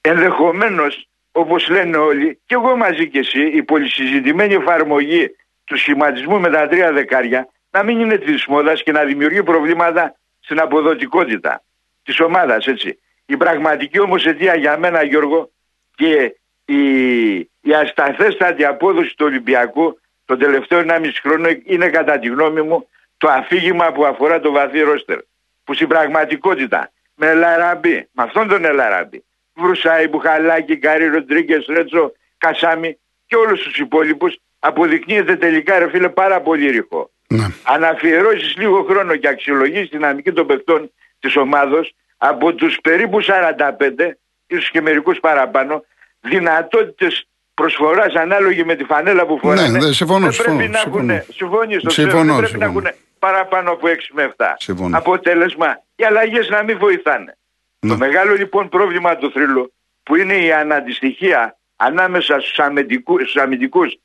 Ενδεχομένως, 0.00 1.08
όπως 1.32 1.68
λένε 1.68 1.96
όλοι, 1.96 2.40
και 2.46 2.54
εγώ 2.54 2.76
μαζί 2.76 3.08
και 3.08 3.18
εσύ, 3.18 3.42
η 3.42 3.62
πολυσυζητημένη 3.62 4.54
εφαρμογή 4.54 5.36
του 5.64 5.76
σχηματισμού 5.76 6.40
με 6.40 6.50
τα 6.50 6.68
τρία 6.68 6.92
δεκάρια 6.92 7.48
να 7.70 7.82
μην 7.82 8.00
είναι 8.00 8.18
της 8.18 8.46
μόδας 8.46 8.82
και 8.82 8.92
να 8.92 9.04
δημιουργεί 9.04 9.42
προβλήματα 9.42 10.16
στην 10.40 10.60
αποδοτικότητα 10.60 11.62
της 12.02 12.20
ομάδας 12.20 12.66
έτσι. 12.66 12.98
Η 13.26 13.36
πραγματική 13.36 14.00
όμως 14.00 14.26
αιτία 14.26 14.56
για 14.56 14.78
μένα 14.78 15.02
Γιώργο 15.02 15.50
και 15.94 16.36
η, 16.64 17.34
η 17.60 17.74
ασταθέστατη 17.82 18.64
απόδοση 18.64 19.16
του 19.16 19.26
Ολυμπιακού 19.26 20.00
τον 20.24 20.38
τελευταίο 20.38 20.82
1,5 20.86 21.06
χρόνο 21.22 21.48
είναι 21.64 21.88
κατά 21.88 22.18
τη 22.18 22.28
γνώμη 22.28 22.62
μου 22.62 22.88
το 23.16 23.28
αφήγημα 23.28 23.92
που 23.92 24.04
αφορά 24.04 24.40
το 24.40 24.52
βαθύ 24.52 24.80
ρόστερ. 24.80 25.18
Που 25.64 25.74
στην 25.74 25.88
πραγματικότητα 25.88 26.90
με 27.14 27.26
Ελαραμπή, 27.26 28.08
με 28.12 28.22
αυτόν 28.22 28.48
τον 28.48 28.64
Ελαραμπή, 28.64 29.24
Βρουσάη, 29.54 30.08
Μπουχαλάκη, 30.08 30.76
Καρή, 30.76 31.06
Ροντρίγκες, 31.06 31.66
Ρέτσο, 31.68 32.12
Κασάμι 32.38 32.98
και 33.26 33.36
όλους 33.36 33.62
τους 33.62 33.78
υπόλοιπους 33.78 34.38
αποδεικνύεται 34.58 35.36
τελικά 35.36 35.78
ρε 35.78 35.88
φίλε 35.88 36.08
πάρα 36.08 36.40
πολύ 36.40 36.70
ρηχό. 36.70 37.10
Ναι. 37.28 37.46
Αν 37.62 37.84
αφιερώσει 37.84 38.58
λίγο 38.58 38.82
χρόνο 38.82 39.16
και 39.16 39.28
αξιολογήσει 39.28 39.88
τη 39.88 39.96
δυναμική 39.96 40.32
των 40.32 40.46
παιχτών 40.46 40.92
της 41.20 41.36
ομάδος 41.36 41.94
από 42.16 42.54
τους 42.54 42.78
περίπου 42.82 43.18
45, 43.22 44.16
ίσως 44.46 44.70
και 44.70 44.80
μερικούς 44.80 45.20
παραπάνω, 45.20 45.84
δυνατότητες 46.22 47.26
προσφοράς 47.54 48.14
ανάλογη 48.14 48.64
με 48.64 48.74
τη 48.74 48.84
φανέλα 48.84 49.26
που 49.26 49.38
φοράνε. 49.38 49.68
Ναι, 49.68 49.78
δεν, 49.78 49.92
συμφωνώ, 49.92 50.24
δεν 50.24 50.32
συμφωνώ, 50.32 50.56
πρέπει 50.56 50.76
συμφωνώ. 50.76 51.04
να 51.04 51.14
έχουν, 51.14 51.34
συμφωνεί 51.34 51.78
στο 51.78 51.90
Συμφωνώ, 51.90 52.24
δεν 52.24 52.36
πρέπει 52.36 52.48
συμφωνώ. 52.50 52.80
να 52.80 52.88
έχουν 52.88 52.98
παραπάνω 53.18 53.70
από 53.70 53.88
6 53.88 53.90
με 54.12 54.32
7. 54.36 54.44
Συμφωνώ. 54.56 54.98
Αποτέλεσμα, 54.98 55.82
οι 55.96 56.04
αλλαγές 56.04 56.48
να 56.48 56.62
μην 56.62 56.78
βοηθάνε. 56.78 57.36
Ναι. 57.78 57.90
Το 57.90 57.96
μεγάλο 57.96 58.34
λοιπόν 58.34 58.68
πρόβλημα 58.68 59.16
του 59.16 59.30
θρύλου 59.30 59.72
που 60.02 60.16
είναι 60.16 60.34
η 60.34 60.52
αναντιστοιχία 60.52 61.56
ανάμεσα 61.76 62.40
στους 62.40 62.58
αμυντικούς, 62.58 63.22
στους 63.22 63.36
αμυντικούς 63.42 63.98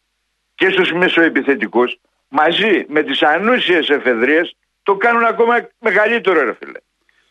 και 0.56 0.70
στους 0.70 0.92
μεσοεπιθετικούς 0.92 2.00
μαζί 2.28 2.86
με 2.88 3.04
τις 3.04 3.22
ανούσιες 3.22 3.90
εφεδρίες 3.90 4.56
το 4.84 4.96
κάνουν 4.96 5.24
ακόμα 5.24 5.68
μεγαλύτερο 5.80 6.44
ρε 6.44 6.54
φίλε. 6.60 6.80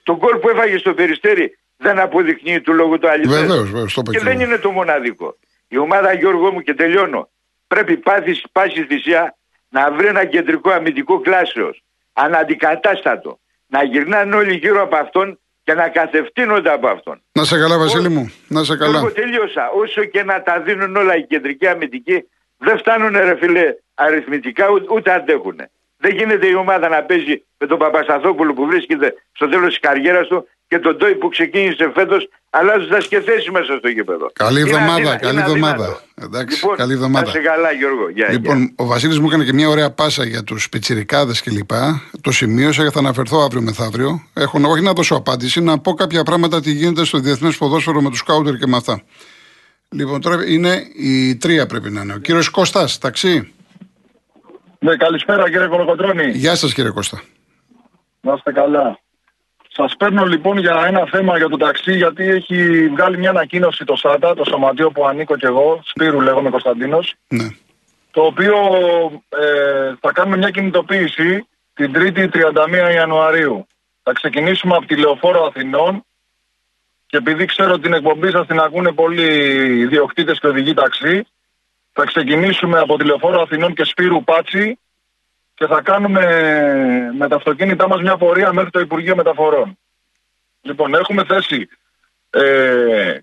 Το 0.02 0.16
γκολ 0.16 0.36
που 0.36 0.48
έφαγε 0.48 0.78
στο 0.78 0.94
Περιστέρι 0.94 1.58
δεν 1.76 1.98
αποδεικνύει 1.98 2.60
του 2.60 2.72
λόγου 2.72 2.98
το 2.98 3.08
αληθές. 3.08 3.40
Βεβαίως, 3.40 3.70
βεβαίως, 3.70 3.94
το 3.94 4.00
είπα 4.00 4.12
Και 4.12 4.18
και 4.18 4.24
δεν 4.24 4.32
εγώ. 4.40 4.42
είναι 4.42 4.58
το 4.58 4.70
μοναδικό. 4.70 5.36
Η 5.68 5.78
ομάδα 5.78 6.12
Γιώργο 6.12 6.52
μου 6.52 6.60
και 6.60 6.74
τελειώνω. 6.74 7.28
Πρέπει 7.66 7.96
πάθη, 7.96 8.40
πάσης 8.52 8.86
θυσία 8.86 9.36
να 9.68 9.92
βρει 9.92 10.06
ένα 10.06 10.24
κεντρικό 10.24 10.70
αμυντικό 10.70 11.20
κλάσεως. 11.20 11.82
Αναντικατάστατο. 12.12 13.38
Να 13.66 13.82
γυρνάνε 13.82 14.36
όλοι 14.36 14.56
γύρω 14.56 14.82
από 14.82 14.96
αυτόν 14.96 15.38
και 15.64 15.74
να 15.74 15.88
καθευτύνονται 15.88 16.72
από 16.72 16.88
αυτόν. 16.88 17.22
Να 17.32 17.44
σε 17.44 17.58
καλά, 17.58 17.78
Βασίλη 17.78 18.08
μου. 18.08 18.32
Να 18.48 18.64
σε 18.64 18.76
καλά. 18.76 18.98
Εγώ 18.98 19.12
τελείωσα. 19.12 19.70
Όσο 19.70 20.04
και 20.04 20.22
να 20.22 20.42
τα 20.42 20.60
δίνουν 20.60 20.96
όλα 20.96 21.16
οι 21.16 21.26
κεντρικοί 21.26 21.66
αμυντικοί, 21.66 22.28
δεν 22.58 22.78
φτάνουν 22.78 23.12
ρε 23.12 23.36
φίλε 23.36 23.74
αριθμητικά 23.94 24.70
ούτε, 24.70 24.86
ούτε 24.94 25.12
αντέχουν. 25.12 25.60
Δεν 25.98 26.16
γίνεται 26.16 26.46
η 26.46 26.54
ομάδα 26.54 26.88
να 26.88 27.02
παίζει 27.02 27.44
με 27.58 27.66
τον 27.66 27.78
Παπασταθόπουλο 27.78 28.54
που 28.54 28.66
βρίσκεται 28.66 29.14
στο 29.32 29.48
τέλος 29.48 29.68
της 29.68 29.78
καριέρας 29.80 30.26
του 30.26 30.48
και 30.68 30.78
τον 30.78 30.98
Τόι 30.98 31.14
που 31.14 31.28
ξεκίνησε 31.28 31.90
φέτος 31.94 32.28
αλλάζοντας 32.50 33.08
και 33.08 33.20
θέση 33.20 33.50
μέσα 33.50 33.76
στο 33.78 33.88
γήπεδο. 33.88 34.30
Καλή 34.32 34.60
Είναι 34.60 34.68
εβδομάδα, 34.70 34.92
αδύνα- 34.92 35.16
καλή 35.16 35.32
είναι 35.32 35.40
εβδομάδα. 35.42 35.74
αδύνατο. 35.84 36.00
Εντάξει, 36.22 36.54
λοιπόν, 36.60 36.76
καλή 36.76 36.92
εβδομάδα. 36.92 37.26
Να 37.26 37.32
σε 37.32 37.38
καλά 37.38 37.72
Γιώργο. 37.72 38.08
Γεια, 38.08 38.32
Λοιπόν, 38.32 38.58
γεια. 38.58 38.72
ο 38.76 38.86
Βασίλης 38.86 39.18
μου 39.18 39.26
έκανε 39.26 39.44
και 39.44 39.52
μια 39.52 39.68
ωραία 39.68 39.90
πάσα 39.90 40.24
για 40.24 40.42
τους 40.44 40.68
πιτσιρικάδες 40.68 41.42
κλπ. 41.42 41.70
Το 42.20 42.30
σημείωσα, 42.32 42.90
θα 42.90 42.98
αναφερθώ 42.98 43.38
αύριο 43.44 43.60
μεθαύριο. 43.62 44.22
Έχω 44.34 44.60
όχι 44.64 44.82
να 44.82 44.92
δώσω 44.92 45.14
απάντηση, 45.14 45.60
να 45.60 45.78
πω 45.78 45.94
κάποια 45.94 46.22
πράγματα 46.22 46.60
τι 46.60 46.70
γίνεται 46.70 47.04
στο 47.04 47.18
διεθνές 47.18 47.56
ποδόσφαιρο 47.56 48.00
με 48.02 48.10
τους 48.10 48.22
κάουτερ 48.22 48.56
και 48.56 48.66
με 48.66 48.76
αυτά. 48.76 49.02
Λοιπόν, 49.88 50.20
τώρα 50.20 50.46
είναι 50.46 50.82
η 50.96 51.36
τρία 51.36 51.66
πρέπει 51.66 51.90
να 51.90 52.00
είναι. 52.00 52.14
Ο 52.14 52.18
κύριος 52.18 52.48
Κώστας, 52.48 52.98
ταξί. 52.98 53.52
Ναι, 54.78 54.96
καλησπέρα 54.96 55.50
κύριε 55.50 55.66
Κολοκοτρώνη. 55.66 56.30
Γεια 56.30 56.54
σας 56.54 56.74
κύριε 56.74 56.90
Κώστα. 56.90 57.22
Να 58.20 58.32
είστε 58.32 58.52
καλά. 58.52 58.98
Σας 59.76 59.96
παίρνω 59.98 60.24
λοιπόν 60.24 60.58
για 60.58 60.84
ένα 60.86 61.06
θέμα 61.10 61.36
για 61.36 61.48
το 61.48 61.56
ταξί, 61.56 61.96
γιατί 61.96 62.24
έχει 62.28 62.88
βγάλει 62.88 63.18
μια 63.18 63.30
ανακοίνωση 63.30 63.84
το 63.84 63.96
ΣΑΤΑ, 63.96 64.34
το 64.34 64.44
σωματείο 64.44 64.90
που 64.90 65.06
ανήκω 65.06 65.36
κι 65.36 65.46
εγώ, 65.46 65.80
Σπύρου 65.84 66.20
λέγομαι 66.20 66.50
Κωνσταντίνος, 66.50 67.14
Ναι. 67.28 67.48
το 68.10 68.22
οποίο 68.22 68.54
ε, 69.28 69.94
θα 70.00 70.12
κάνουμε 70.12 70.36
μια 70.36 70.50
κινητοποίηση 70.50 71.46
την 71.74 71.92
3η 71.94 72.28
31 72.28 72.92
Ιανουαρίου. 72.94 73.66
Θα 74.02 74.12
ξεκινήσουμε 74.12 74.76
από 74.76 74.86
τη 74.86 74.96
Λεωφόρο 74.96 75.44
Αθηνών 75.44 76.04
και 77.06 77.16
επειδή 77.16 77.44
ξέρω 77.44 77.72
ότι 77.72 77.82
την 77.82 77.92
εκπομπή 77.92 78.30
σας 78.30 78.46
την 78.46 78.58
ακούνε 78.58 78.92
πολλοί 78.92 79.30
ιδιοκτήτες 79.78 80.38
και 80.40 80.46
οδηγοί 80.46 80.74
ταξί, 80.74 81.26
θα 81.92 82.04
ξεκινήσουμε 82.04 82.78
από 82.78 82.96
τη 82.96 83.04
Λεωφόρο 83.04 83.40
Αθηνών 83.40 83.74
και 83.74 83.84
Σπύρου 83.84 84.24
Πάτσι 84.24 84.78
και 85.56 85.66
θα 85.66 85.80
κάνουμε 85.82 86.22
με 87.18 87.28
τα 87.28 87.36
αυτοκίνητά 87.36 87.88
μας 87.88 88.00
μια 88.00 88.16
πορεία 88.16 88.52
μέχρι 88.52 88.70
το 88.70 88.80
Υπουργείο 88.80 89.16
Μεταφορών. 89.16 89.78
Λοιπόν, 90.60 90.94
έχουμε 90.94 91.24
θέσει 91.24 91.68
ε, 92.30 93.18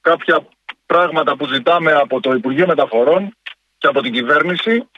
κάποια 0.00 0.46
πράγματα 0.86 1.36
που 1.36 1.46
ζητάμε 1.46 1.92
από 1.92 2.20
το 2.20 2.32
Υπουργείο 2.32 2.66
Μεταφορών 2.66 3.36
και 3.78 3.86
από 3.86 4.00
την 4.02 4.12
κυβέρνηση 4.12 4.88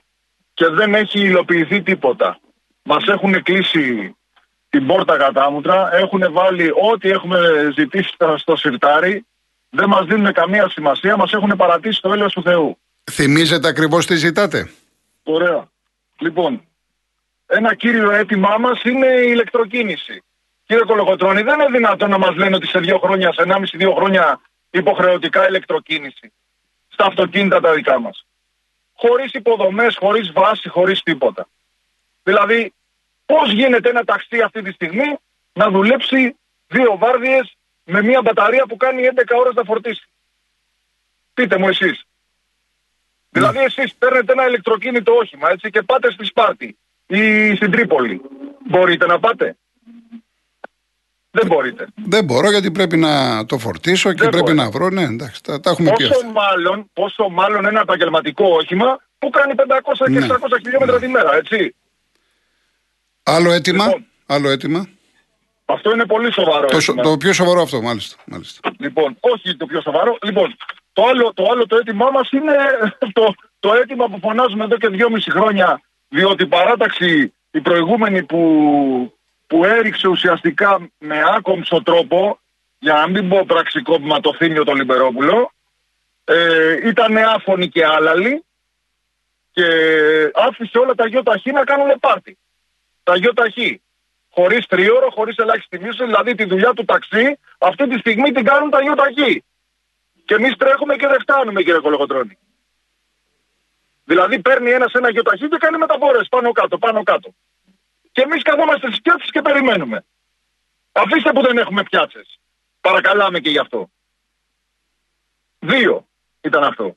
και 0.54 0.68
δεν 0.68 0.94
έχει 0.94 1.20
υλοποιηθεί 1.20 1.82
τίποτα. 1.82 2.38
Μας 2.82 3.04
έχουν 3.06 3.42
κλείσει 3.42 4.16
την 4.68 4.86
πόρτα 4.86 5.16
κατάμουτρα, 5.16 5.94
έχουν 5.96 6.32
βάλει 6.32 6.70
ό,τι 6.92 7.08
έχουμε 7.10 7.38
ζητήσει 7.76 8.10
στο- 8.14 8.38
στο 8.38 8.56
σιρτάρι, 8.56 9.26
δεν 9.70 9.88
μας 9.88 10.06
δίνουν 10.06 10.32
καμία 10.32 10.68
σημασία, 10.68 11.16
μας 11.16 11.32
έχουν 11.32 11.52
παρατήσει 11.56 12.00
το 12.00 12.12
έλεος 12.12 12.32
του 12.32 12.42
Θεού. 12.42 12.78
Θυμίζετε 13.10 13.68
ακριβώς 13.68 14.06
τι 14.06 14.16
ζητάτε; 14.16 14.70
Ωραία. 15.22 15.68
Λοιπόν, 16.18 16.62
ένα 17.46 17.74
κύριο 17.74 18.10
αίτημά 18.10 18.56
μας 18.58 18.82
είναι 18.82 19.06
η 19.06 19.26
ηλεκτροκίνηση. 19.26 20.22
Κύριε 20.66 20.84
Κολοκοτρώνη, 20.84 21.42
δεν 21.42 21.60
είναι 21.60 21.70
δυνατόν 21.70 22.10
να 22.10 22.18
μας 22.18 22.36
λένε 22.36 22.56
ότι 22.56 22.66
σε 22.66 22.78
δύο 22.78 22.98
χρόνια, 22.98 23.32
σε 23.32 23.42
1,5-2 23.42 23.92
χρόνια 23.94 24.40
υποχρεωτικά 24.70 25.48
ηλεκτροκίνηση 25.48 26.32
στα 26.88 27.04
αυτοκίνητα 27.04 27.60
τα 27.60 27.72
δικά 27.72 28.00
μας. 28.00 28.26
Χωρίς 28.94 29.32
υποδομές, 29.32 29.96
χωρίς 29.96 30.32
βάση, 30.32 30.68
χωρίς 30.68 31.02
τίποτα. 31.02 31.48
Δηλαδή, 32.22 32.72
πώς 33.26 33.52
γίνεται 33.52 33.88
ένα 33.88 34.04
ταξί 34.04 34.40
αυτή 34.40 34.62
τη 34.62 34.72
στιγμή 34.72 35.18
να 35.52 35.70
δουλέψει 35.70 36.36
δύο 36.66 36.96
βάρδιες 36.98 37.56
με 37.84 38.02
μια 38.02 38.22
μπαταρία 38.22 38.66
που 38.66 38.76
κάνει 38.76 39.02
11 39.02 39.36
ώρες 39.38 39.54
να 39.54 39.64
φορτίσει; 39.64 40.08
Πείτε 41.34 41.58
μου 41.58 41.68
εσείς. 41.68 42.06
Δηλαδή 43.30 43.58
εσείς 43.58 43.94
παίρνετε 43.94 44.32
ένα 44.32 44.46
ηλεκτροκίνητο 44.46 45.12
όχημα 45.12 45.50
έτσι, 45.50 45.70
και 45.70 45.82
πάτε 45.82 46.10
στη 46.12 46.24
Σπάρτη 46.24 46.78
ή 47.06 47.54
στην 47.54 47.70
Τρίπολη. 47.70 48.20
Μπορείτε 48.68 49.06
να 49.06 49.18
πάτε; 49.18 49.56
Δεν 51.30 51.46
μπορείτε. 51.46 51.86
Δεν 51.94 52.24
μπορώ 52.24 52.50
γιατί 52.50 52.70
πρέπει 52.70 52.96
να 52.96 53.44
το 53.46 53.58
φορτίσω 53.58 54.12
και 54.12 54.20
Δεν 54.22 54.28
πρέπει 54.28 54.44
μπορεί. 54.44 54.56
να 54.56 54.70
βρω. 54.70 54.90
Ναι, 54.90 55.02
εντάξει, 55.02 55.42
τα, 55.42 55.60
τα 55.60 55.70
έχουμε 55.70 55.92
πει 55.96 56.08
Πόσο 56.08 56.18
αυτά. 56.20 56.30
μάλλον, 56.32 56.90
πόσο 56.92 57.28
μάλλον 57.28 57.66
ένα 57.66 57.80
επαγγελματικό 57.80 58.44
όχημα 58.48 58.98
που 59.18 59.30
κάνει 59.30 59.52
500 59.56 59.62
και 60.04 60.18
Ναι. 60.18 60.26
600 60.26 60.36
χιλιόμετρα 60.62 60.98
τη 60.98 61.08
μέρα, 61.08 61.34
έτσι; 61.34 61.74
Άλλο 63.22 63.50
αίτημα. 63.52 63.84
Λοιπόν. 63.84 64.06
Άλλο 64.26 64.48
αίτημα. 64.48 64.88
Αυτό 65.64 65.90
είναι 65.92 66.06
πολύ 66.06 66.32
σοβαρό. 66.32 66.66
Το, 66.66 66.76
αίτημα. 66.76 67.02
το 67.02 67.16
πιο 67.16 67.32
σοβαρό 67.32 67.62
αυτό, 67.62 67.82
μάλιστα. 67.82 68.16
μάλιστα. 68.26 68.70
Λοιπόν, 68.78 69.16
όχι 69.20 69.56
το 69.56 69.66
πιο 69.66 69.80
σοβαρό. 69.80 70.18
Λοιπόν, 70.22 70.56
το 70.98 71.04
άλλο 71.04 71.32
το, 71.34 71.48
άλλο 71.50 71.66
το 71.66 71.76
αίτημά 71.76 72.10
μας 72.10 72.30
είναι 72.30 72.54
το, 73.18 73.34
το 73.60 73.74
αίτημα 73.74 74.08
που 74.08 74.18
φωνάζουμε 74.18 74.64
εδώ 74.64 74.76
και 74.76 74.88
δυόμιση 74.88 75.30
χρόνια. 75.30 75.80
Διότι 76.08 76.42
η 76.42 76.46
παράταξη, 76.46 77.34
η 77.50 77.60
προηγούμενη 77.60 78.22
που, 78.22 78.42
που 79.46 79.64
έριξε 79.64 80.08
ουσιαστικά 80.08 80.90
με 80.98 81.22
άκομψο 81.36 81.82
τρόπο, 81.82 82.38
για 82.78 82.92
να 82.92 83.08
μην 83.08 83.28
πω 83.28 83.44
πραξικόπημα 83.46 84.20
το 84.20 84.34
θύμιο 84.34 84.64
το 84.64 84.72
Λιμπερόπουλο, 84.72 85.52
ε, 86.24 86.88
ήταν 86.88 87.16
άφωνη 87.16 87.68
και 87.68 87.84
άλαλη 87.84 88.44
και 89.50 89.64
άφησε 90.34 90.78
όλα 90.78 90.94
τα 90.94 91.06
γιοταχή 91.06 91.50
να 91.50 91.64
κάνουν 91.64 91.98
πάρτι. 92.00 92.38
Τα 93.02 93.16
γιοταχή. 93.16 93.82
Χωρίς 94.30 94.66
τρίωρο, 94.66 95.10
χωρίς 95.10 95.36
ελάχιστη 95.36 95.78
μίσο, 95.78 96.04
δηλαδή 96.04 96.34
τη 96.34 96.44
δουλειά 96.44 96.72
του 96.72 96.84
ταξί, 96.84 97.38
αυτή 97.58 97.88
τη 97.88 97.98
στιγμή 97.98 98.32
την 98.32 98.44
κάνουν 98.44 98.70
τα 98.70 98.80
γιοταχή. 98.82 99.42
Και 100.28 100.34
εμείς 100.34 100.56
τρέχουμε 100.56 100.96
και 100.96 101.06
δεν 101.06 101.20
φτάνουμε, 101.20 101.62
κύριε 101.62 101.80
Κολογοτρόνη. 101.80 102.38
Δηλαδή 104.04 104.40
παίρνει 104.40 104.70
ένας 104.70 104.92
ένα 104.92 105.10
γιοταχή 105.10 105.48
και 105.48 105.56
κάνει 105.56 105.78
μεταφορές 105.78 106.28
πάνω 106.28 106.52
κάτω, 106.52 106.78
πάνω 106.78 107.02
κάτω. 107.02 107.34
Και 108.12 108.22
εμείς 108.22 108.42
καθόμαστε 108.42 108.86
στις 108.86 109.00
πιάτσε 109.00 109.26
και 109.30 109.42
περιμένουμε. 109.42 110.04
Αφήστε 110.92 111.32
που 111.32 111.42
δεν 111.42 111.58
έχουμε 111.58 111.82
πιάτσες. 111.82 112.40
Παρακαλάμε 112.80 113.40
και 113.40 113.50
γι' 113.50 113.58
αυτό. 113.58 113.90
Δύο 115.58 116.06
ήταν 116.40 116.64
αυτό. 116.64 116.96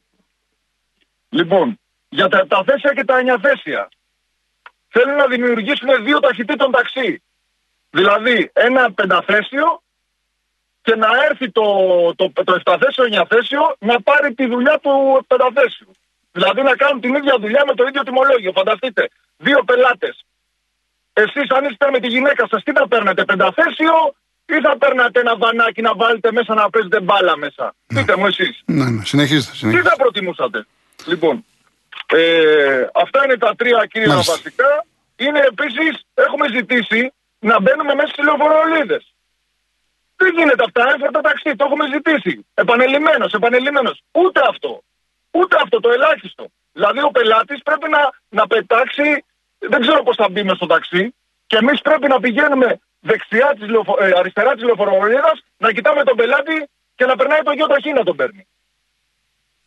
Λοιπόν, 1.30 1.80
για 2.10 2.28
τα 2.28 2.38
επταθέσια 2.38 2.94
και 2.94 3.06
τα 3.06 3.18
εννιαθέσια. 3.18 3.90
Θέλουν 4.88 5.16
να 5.16 5.28
δημιουργήσουν 5.28 6.04
δύο 6.04 6.20
ταχυτήτων 6.20 6.72
ταξί. 6.72 7.24
Δηλαδή 7.90 8.52
ένα 8.54 8.94
πενταθέσιο 8.94 9.82
και 10.82 10.96
να 10.96 11.08
έρθει 11.30 11.52
το, 11.52 11.66
το, 12.16 12.32
το 12.44 12.54
εφταθέσιο 12.54 13.04
εννιαθέσιο 13.04 13.76
να 13.80 14.02
πάρει 14.02 14.34
τη 14.34 14.46
δουλειά 14.48 14.80
του 14.84 15.26
πενταθέσιου. 15.28 15.92
Δηλαδή 16.32 16.62
να 16.62 16.76
κάνουν 16.76 17.02
την 17.02 17.16
ίδια 17.16 17.36
δουλειά 17.40 17.64
με 17.68 17.74
το 17.74 17.84
ίδιο 17.90 18.04
τιμολόγιο. 18.04 18.52
Φανταστείτε, 18.52 19.10
δύο 19.38 19.64
πελάτες 19.64 20.26
εσείς 21.14 21.50
αν 21.50 21.66
είστε 21.66 21.90
με 21.92 22.00
τη 22.00 22.08
γυναίκα 22.08 22.48
σας 22.50 22.64
τι 22.64 22.72
θα 22.72 22.88
παίρνετε, 22.88 23.26
πενταθέσιο 23.26 24.16
ή 24.46 24.60
θα 24.62 24.78
παίρνατε 24.78 25.20
ένα 25.20 25.38
βανάκι 25.38 25.82
να 25.82 25.96
βάλετε 25.96 26.32
μέσα 26.32 26.54
να 26.54 26.70
παίζετε 26.70 27.00
μπάλα 27.00 27.38
μέσα; 27.38 27.76
Ναι. 27.88 28.00
Πείτε 28.00 28.16
μου 28.16 28.26
εσείς. 28.26 28.62
Ναι, 28.66 28.90
ναι, 28.90 29.06
συνεχίστε, 29.06 29.56
συνεχίστε. 29.56 29.84
Τι 29.84 29.90
θα 29.90 29.96
προτιμούσατε; 29.96 30.66
Λοιπόν, 31.06 31.46
ε, 32.06 32.88
αυτά 32.94 33.24
είναι 33.26 33.38
τα 33.38 33.56
τρία 33.56 33.86
κύρια 33.92 34.16
βασικά. 34.16 34.86
Είναι 35.16 35.40
επίσης, 35.40 36.06
έχουμε 36.14 36.46
ζητήσει 36.56 37.14
να 37.40 37.62
μπαίνουμε 37.62 37.94
μέσα 37.94 38.08
στις 38.08 38.26
λεωφορολίδες. 38.26 39.11
Δεν 40.24 40.34
γίνεται 40.38 40.64
αυτά, 40.68 40.84
έφερε 40.94 41.12
το 41.18 41.22
ταξί, 41.30 41.50
το 41.56 41.64
έχουμε 41.68 41.86
ζητήσει. 41.96 42.34
Επανελειμμένος, 42.54 43.34
επανελειμμένος. 43.40 43.96
Ούτε 44.22 44.40
αυτό. 44.52 44.72
Ούτε 45.32 45.56
αυτό 45.64 45.80
το 45.80 45.90
ελάχιστο. 45.90 46.44
Δηλαδή 46.74 47.00
ο 47.10 47.12
πελάτης 47.18 47.60
πρέπει 47.64 47.88
να, 47.96 48.02
να 48.38 48.48
πετάξει, 48.48 49.08
δεν 49.72 49.80
ξέρω 49.82 50.04
πώς 50.04 50.16
θα 50.22 50.28
μπει 50.30 50.42
μέσα 50.44 50.56
στο 50.56 50.66
ταξί, 50.66 51.04
και 51.48 51.58
εμείς 51.62 51.82
πρέπει 51.82 52.08
να 52.08 52.20
πηγαίνουμε 52.20 52.80
δεξιά 53.00 53.50
της 53.58 53.68
λεωφο... 53.70 53.94
ε, 54.00 54.12
αριστερά 54.20 54.52
της 54.54 54.64
λεωφορολίδας, 54.64 55.38
να 55.58 55.72
κοιτάμε 55.72 56.04
τον 56.04 56.16
πελάτη 56.16 56.58
και 56.96 57.06
να 57.06 57.16
περνάει 57.16 57.42
το 57.42 57.52
γιο 57.52 57.68
ταχύ 57.68 57.92
να 57.94 58.04
τον 58.04 58.16
παίρνει. 58.16 58.48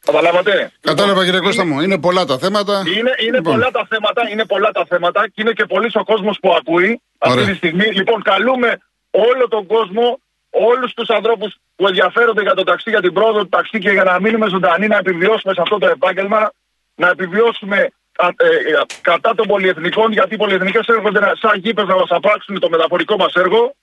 Καταλάβατε; 0.05 0.73
Κατάλαβα 0.81 1.25
κύριε 1.25 1.41
Κώστα 1.41 1.65
μου. 1.67 1.81
Είναι 1.81 1.99
πολλά 1.99 2.25
τα 2.25 2.39
θέματα. 2.39 2.83
Είναι, 2.87 3.15
είναι 3.19 3.37
λοιπόν. 3.37 3.53
πολλά 3.53 3.71
τα 3.71 3.87
θέματα, 3.89 4.29
είναι 4.31 4.45
πολλά 4.45 4.71
τα 4.71 4.85
θέματα 4.89 5.29
και 5.29 5.41
είναι 5.43 5.53
και 5.53 5.65
πολύς 5.65 5.95
ο 5.95 6.05
κόσμος 6.05 6.39
που 6.41 6.55
ακούει 6.59 7.03
Ωραία. 7.19 7.35
αυτή 7.35 7.51
τη 7.51 7.57
στιγμή. 7.57 7.85
Λοιπόν, 7.85 8.23
καλούμε 8.23 8.79
όλο 9.11 9.49
τον 9.49 9.67
κόσμο, 9.67 10.21
όλους 10.55 10.95
τους 10.95 11.09
ανθρώπους 11.09 11.55
που 11.77 11.87
ενδιαφέρονται 11.87 12.43
για 12.43 12.55
το 12.55 12.63
ταξί, 12.63 12.91
για 12.91 13.01
την 13.01 13.13
πρόοδο 13.13 13.39
του 13.39 13.49
ταξί 13.49 13.79
και 13.79 13.91
για 13.91 14.05
να 14.05 14.21
μείνουμε 14.21 14.49
ζωντανοί, 14.49 14.87
να 14.87 14.97
επιβιώσουμε 14.97 15.55
σε 15.55 15.61
αυτό 15.61 15.79
το 15.79 15.87
επάγγελμα, 15.87 16.53
να 16.95 17.09
επιβιώσουμε 17.09 17.79
ε, 18.19 18.27
ε, 18.27 18.83
κατά 19.01 19.35
των 19.35 19.47
πολυεθνικών, 19.47 20.13
γιατί 20.13 20.35
οι 20.35 20.37
πολυεθνικές 20.37 20.87
έρχονται 20.87 21.21
σαν 21.41 21.59
γήπεδο 21.59 21.89
να 21.89 21.97
μας 21.97 22.11
απράξουν 22.11 22.61
το 22.61 22.69
μεταφορικό 22.69 23.17
μας 23.17 23.35
έργο 23.35 23.75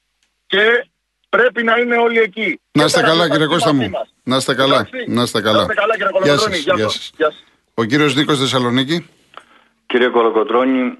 και 0.48 0.88
πρέπει 1.30 1.64
να 1.64 1.78
είναι 1.78 1.98
όλοι 1.98 2.20
εκεί. 2.20 2.60
Να 2.72 2.84
είστε 2.84 3.02
καλά, 3.02 3.30
κύριε 3.30 3.46
Κώστα 3.46 3.74
μου. 3.74 3.92
Να 4.24 4.36
είστε 4.36 4.54
καλά. 4.54 4.90
Να 5.08 5.22
είστε 5.22 5.42
καλά. 5.42 5.66
Γεια 6.24 6.38
σας. 6.38 6.58
Γεια 6.58 6.90
σας. 6.90 7.14
Ο 7.74 7.84
κύριος 7.84 8.16
Νίκος 8.16 8.40
Θεσσαλονίκη. 8.40 9.10
Κύριε 9.86 10.08
Κολοκοτρώνη, 10.08 10.98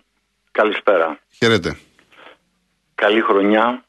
καλησπέρα. 0.52 1.20
Χαίρετε. 1.38 1.78
Καλή 2.96 3.22
χρονιά 3.22 3.84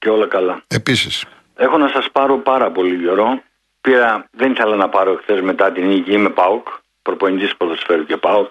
και 0.00 0.08
όλα 0.08 0.26
καλά. 0.26 0.62
Επίσης. 0.66 1.24
Έχω 1.56 1.78
να 1.78 1.88
σας 1.88 2.10
πάρω 2.12 2.36
πάρα 2.38 2.70
πολύ 2.70 3.04
καιρό. 3.04 3.42
Πήρα, 3.80 4.28
δεν 4.30 4.50
ήθελα 4.52 4.76
να 4.76 4.88
πάρω 4.88 5.16
χθε 5.22 5.42
μετά 5.42 5.72
την 5.72 5.86
νίκη, 5.86 6.12
είμαι 6.12 6.30
ΠΑΟΚ, 6.30 6.66
προπονητής 7.02 7.56
ποδοσφαίρου 7.56 8.04
και 8.04 8.16
ΠΑΟΚ. 8.16 8.50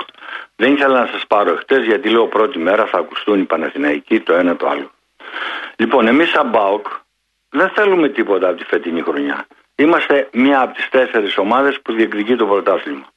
Δεν 0.56 0.74
ήθελα 0.74 1.00
να 1.00 1.08
σας 1.08 1.27
πάρω 1.27 1.56
χθε 1.56 1.79
γιατί 1.79 2.10
λέω 2.10 2.27
πρώτη 2.27 2.60
μέρα 2.60 2.86
θα 2.86 2.98
ακουστούν 2.98 3.39
οι 3.39 3.44
Παναθηναϊκοί 3.44 4.20
το 4.20 4.34
ένα 4.34 4.56
το 4.56 4.68
άλλο. 4.68 4.91
Λοιπόν, 5.75 6.08
εμείς 6.08 6.29
σαν 6.29 6.51
ΠΑΟΚ 6.51 6.88
δεν 7.50 7.70
θέλουμε 7.70 8.10
τίποτα 8.10 8.48
από 8.48 8.58
τη 8.58 8.63
φετινή 8.63 9.01
χρονιά. 9.01 9.48
Είμαστε 9.75 10.29
μία 10.32 10.62
από 10.62 10.74
τις 10.74 10.89
τέσσερις 10.89 11.38
ομάδες 11.38 11.82
που 11.82 11.94
διεκδικεί 11.94 12.36
το 12.36 12.46
πρωτάθλημα. 12.46 13.08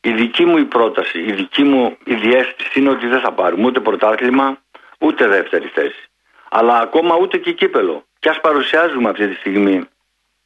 Η 0.00 0.12
δική 0.12 0.44
μου 0.44 0.56
η 0.56 0.64
πρόταση, 0.64 1.18
η 1.18 1.32
δική 1.32 1.62
μου 1.62 1.96
η 2.04 2.14
διέστηση 2.14 2.80
είναι 2.80 2.90
ότι 2.90 3.06
δεν 3.06 3.20
θα 3.20 3.32
πάρουμε 3.32 3.66
ούτε 3.66 3.80
πρωτάθλημα, 3.80 4.58
ούτε 4.98 5.26
δεύτερη 5.26 5.70
θέση. 5.74 6.11
Αλλά 6.54 6.78
ακόμα 6.78 7.16
ούτε 7.16 7.38
και 7.38 7.52
κύπελο. 7.52 8.04
Και 8.18 8.28
ας 8.28 8.40
παρουσιάζουμε 8.40 9.08
αυτή 9.08 9.28
τη 9.28 9.34
στιγμή 9.34 9.84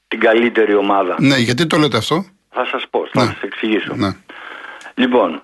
την 0.09 0.21
καλύτερη 0.21 0.75
ομάδα. 0.75 1.17
Ναι, 1.19 1.37
γιατί 1.37 1.67
το 1.67 1.77
λέτε 1.77 1.97
αυτό; 1.97 2.25
Θα 2.51 2.67
σας 2.67 2.85
πω, 2.91 3.09
θα 3.13 3.25
ναι. 3.25 3.27
σας 3.27 3.43
εξηγήσω. 3.43 3.95
Ναι. 3.95 4.11
Λοιπόν, 4.95 5.43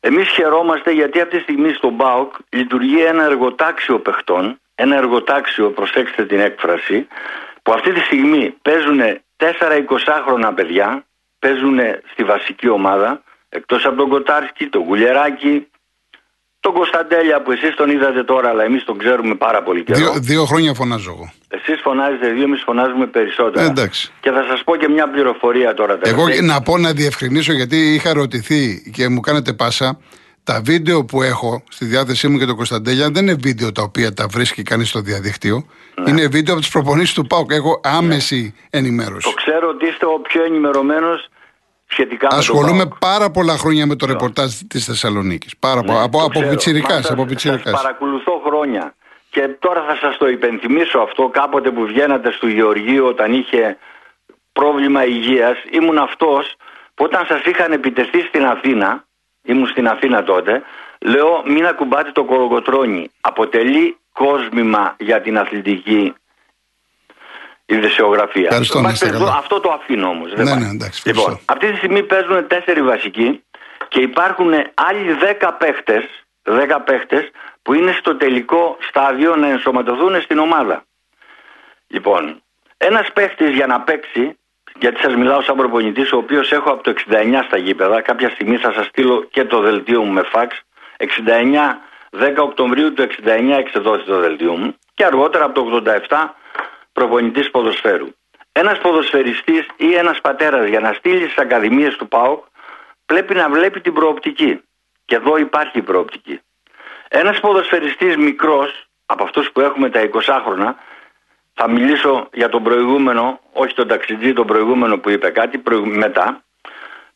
εμείς 0.00 0.28
χαιρόμαστε 0.28 0.90
γιατί 0.92 1.20
αυτή 1.20 1.36
τη 1.36 1.42
στιγμή 1.42 1.72
στο 1.72 1.90
ΜΠΑΟΚ 1.90 2.34
λειτουργεί 2.48 3.04
ένα 3.04 3.24
εργοτάξιο 3.24 3.98
παιχτών 3.98 4.60
ένα 4.82 4.96
εργοτάξιο, 4.96 5.70
προσέξτε 5.70 6.26
την 6.26 6.40
έκφραση, 6.40 7.06
που 7.62 7.72
αυτή 7.72 7.92
τη 7.92 8.00
στιγμή 8.00 8.54
παίζουν 8.62 9.00
4-20 9.36 10.52
παιδιά, 10.54 11.04
παίζουν 11.38 11.78
στη 12.12 12.24
βασική 12.24 12.68
ομάδα, 12.68 13.22
εκτός 13.48 13.84
από 13.84 13.96
τον 13.96 14.08
Κοτάρσκι, 14.08 14.66
τον 14.66 14.82
Γουλεράκη, 14.82 15.69
τον 16.60 16.72
Κωνσταντέλια 16.72 17.42
που 17.42 17.52
εσείς 17.52 17.74
τον 17.74 17.90
είδατε 17.90 18.24
τώρα, 18.24 18.48
αλλά 18.48 18.64
εμείς 18.64 18.84
τον 18.84 18.98
ξέρουμε 18.98 19.34
πάρα 19.34 19.62
πολύ 19.62 19.84
καιρό. 19.84 19.98
Δύο, 19.98 20.12
δύο 20.20 20.44
χρόνια 20.44 20.74
φωνάζω 20.74 21.10
εγώ. 21.10 21.32
Εσείς 21.48 21.80
φωνάζετε 21.80 22.28
δύο, 22.28 22.42
εμείς 22.42 22.62
φωνάζουμε 22.62 23.06
περισσότερα. 23.06 23.64
Ε, 23.64 23.68
εντάξει. 23.68 24.12
Και 24.20 24.30
θα 24.30 24.44
σας 24.48 24.64
πω 24.64 24.76
και 24.76 24.88
μια 24.88 25.08
πληροφορία 25.08 25.74
τώρα. 25.74 25.98
Εγώ 26.02 26.24
να 26.42 26.62
πω 26.62 26.78
να 26.78 26.92
διευκρινίσω 26.92 27.52
γιατί 27.52 27.94
είχα 27.94 28.12
ρωτηθεί 28.12 28.90
και 28.92 29.08
μου 29.08 29.20
κάνετε 29.20 29.52
πάσα 29.52 29.98
τα 30.44 30.60
βίντεο 30.64 31.04
που 31.04 31.22
έχω 31.22 31.62
στη 31.68 31.84
διάθεσή 31.84 32.28
μου 32.28 32.38
και 32.38 32.44
το 32.44 32.54
Κωνσταντέλια 32.54 33.10
δεν 33.10 33.22
είναι 33.22 33.36
βίντεο 33.40 33.72
τα 33.72 33.82
οποία 33.82 34.14
τα 34.14 34.26
βρίσκει 34.26 34.62
κανείς 34.62 34.88
στο 34.88 35.00
διαδίκτυο. 35.00 35.66
Ναι. 35.94 36.10
Είναι 36.10 36.26
βίντεο 36.26 36.52
από 36.54 36.62
τις 36.62 36.72
προπονήσεις 36.72 37.14
του 37.14 37.26
ΠΑΟΚ. 37.26 37.50
Έχω 37.52 37.80
άμεση 37.84 38.54
ναι. 38.70 38.78
ενημέρωση. 38.78 39.28
Το 39.28 39.34
ξέρω 39.34 39.68
ότι 39.68 39.86
είστε 39.86 40.06
ο 40.06 40.18
πιο 40.28 40.44
ενημερωμένος 40.44 41.28
σχετικά 41.90 42.28
Ασχολούμαι 42.30 42.72
με 42.72 42.82
το 42.82 42.88
ΠΑΟΚ. 42.88 42.98
πάρα 42.98 43.30
πολλά 43.30 43.56
χρόνια 43.56 43.86
με 43.86 43.96
το 43.96 44.06
ναι. 44.06 44.12
ρεπορτάζ 44.12 44.52
της 44.68 44.84
Θεσσαλονίκης. 44.84 45.56
Πάρα 45.56 45.82
ναι, 45.82 46.02
από, 46.02 46.22
από 46.24 46.40
πιτσιρικάς. 46.40 47.10
Από 47.10 47.26
παρακολουθώ 47.70 48.42
χρόνια. 48.46 48.94
Και 49.30 49.48
τώρα 49.58 49.84
θα 49.88 49.96
σας 50.00 50.16
το 50.16 50.28
υπενθυμίσω 50.28 50.98
αυτό. 50.98 51.28
Κάποτε 51.28 51.70
που 51.70 51.86
βγαίνατε 51.86 52.32
στο 52.32 52.46
Γεωργείο 52.46 53.06
όταν 53.06 53.32
είχε 53.32 53.78
πρόβλημα 54.52 55.04
υγείας, 55.04 55.56
ήμουν 55.70 55.98
αυτός 55.98 56.54
που 56.94 57.04
όταν 57.04 57.26
σας 57.26 57.42
είχαν 57.44 57.72
επιτεθεί 57.72 58.20
στην 58.20 58.44
Αθήνα 58.44 59.04
ήμουν 59.42 59.66
στην 59.66 59.88
Αθήνα 59.88 60.22
τότε, 60.22 60.62
λέω 61.00 61.42
μην 61.46 61.66
ακουμπάτε 61.66 62.10
το 62.12 62.24
κολοκοτρόνι. 62.24 63.10
Αποτελεί 63.20 63.96
κόσμημα 64.12 64.94
για 64.98 65.20
την 65.20 65.38
αθλητική 65.38 66.14
ειδησιογραφία. 67.74 68.60
Αυτό 69.36 69.60
το 69.60 69.70
αφήνω 69.70 70.08
όμως. 70.08 70.32
Ναι, 70.32 70.54
ναι, 70.54 70.68
εντάξει, 70.68 71.08
λοιπόν, 71.08 71.40
αυτή 71.44 71.70
τη 71.70 71.76
στιγμή 71.76 72.02
παίζουν 72.02 72.46
τέσσερι 72.46 72.82
βασικοί 72.82 73.44
και 73.88 74.00
υπάρχουν 74.00 74.52
άλλοι 74.74 75.12
δέκα 75.12 75.52
παίχτες 75.52 76.04
δέκα 76.42 76.80
παίχτες 76.80 77.30
που 77.62 77.74
είναι 77.74 77.92
στο 77.98 78.16
τελικό 78.16 78.76
στάδιο 78.88 79.36
να 79.36 79.48
ενσωματωθούν 79.48 80.20
στην 80.20 80.38
ομάδα. 80.38 80.84
Λοιπόν, 81.86 82.42
ένας 82.76 83.12
παίχτης 83.12 83.50
για 83.50 83.66
να 83.66 83.80
παίξει 83.80 84.34
γιατί 84.78 85.00
σας 85.00 85.14
μιλάω 85.14 85.42
σαν 85.42 85.56
προπονητής 85.56 86.12
ο 86.12 86.16
οποίος 86.16 86.52
έχω 86.52 86.70
από 86.70 86.82
το 86.82 86.94
69 87.10 87.44
στα 87.46 87.58
γήπεδα 87.58 88.00
κάποια 88.00 88.30
στιγμή 88.30 88.56
θα 88.56 88.72
σας 88.72 88.86
στείλω 88.86 89.26
και 89.30 89.44
το 89.44 89.60
δελτίο 89.60 90.02
μου 90.02 90.12
με 90.12 90.22
φάξ 90.22 90.60
69 90.98 91.06
10 92.10 92.34
Οκτωβρίου 92.36 92.92
του 92.92 93.02
69 93.02 93.08
εξεδόθη 93.58 94.04
το 94.04 94.18
δελτίο 94.18 94.52
μου 94.56 94.74
και 94.94 95.04
αργότερα 95.04 95.44
από 95.44 95.54
το 95.54 95.82
87 96.08 96.16
προπονητής 97.00 97.50
ποδοσφαίρου 97.50 98.08
ένας 98.52 98.78
ποδοσφαιριστής 98.78 99.66
ή 99.76 99.94
ένας 99.94 100.20
πατέρας 100.20 100.68
για 100.68 100.80
να 100.80 100.92
στείλει 100.92 101.24
στις 101.24 101.38
ακαδημίες 101.38 101.96
του 101.96 102.08
ΠΑΟΚ 102.08 102.44
πρέπει 103.06 103.34
να 103.34 103.48
βλέπει 103.48 103.80
την 103.80 103.92
προοπτική 103.92 104.60
και 105.04 105.14
εδώ 105.14 105.36
υπάρχει 105.36 105.82
προοπτική 105.82 106.40
ένας 107.08 107.40
ποδοσφαιριστής 107.40 108.16
μικρός 108.16 108.84
από 109.06 109.24
αυτούς 109.24 109.50
που 109.52 109.60
έχουμε 109.60 109.90
τα 109.90 110.00
20 110.12 110.40
χρόνια 110.44 110.76
θα 111.54 111.68
μιλήσω 111.68 112.28
για 112.32 112.48
τον 112.48 112.62
προηγούμενο, 112.62 113.40
όχι 113.52 113.74
τον 113.74 113.88
ταξιτζή, 113.88 114.32
τον 114.32 114.46
προηγούμενο 114.46 114.98
που 114.98 115.10
είπε 115.10 115.30
κάτι 115.30 115.62
μετά. 115.84 116.44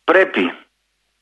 Πρέπει 0.05 0.53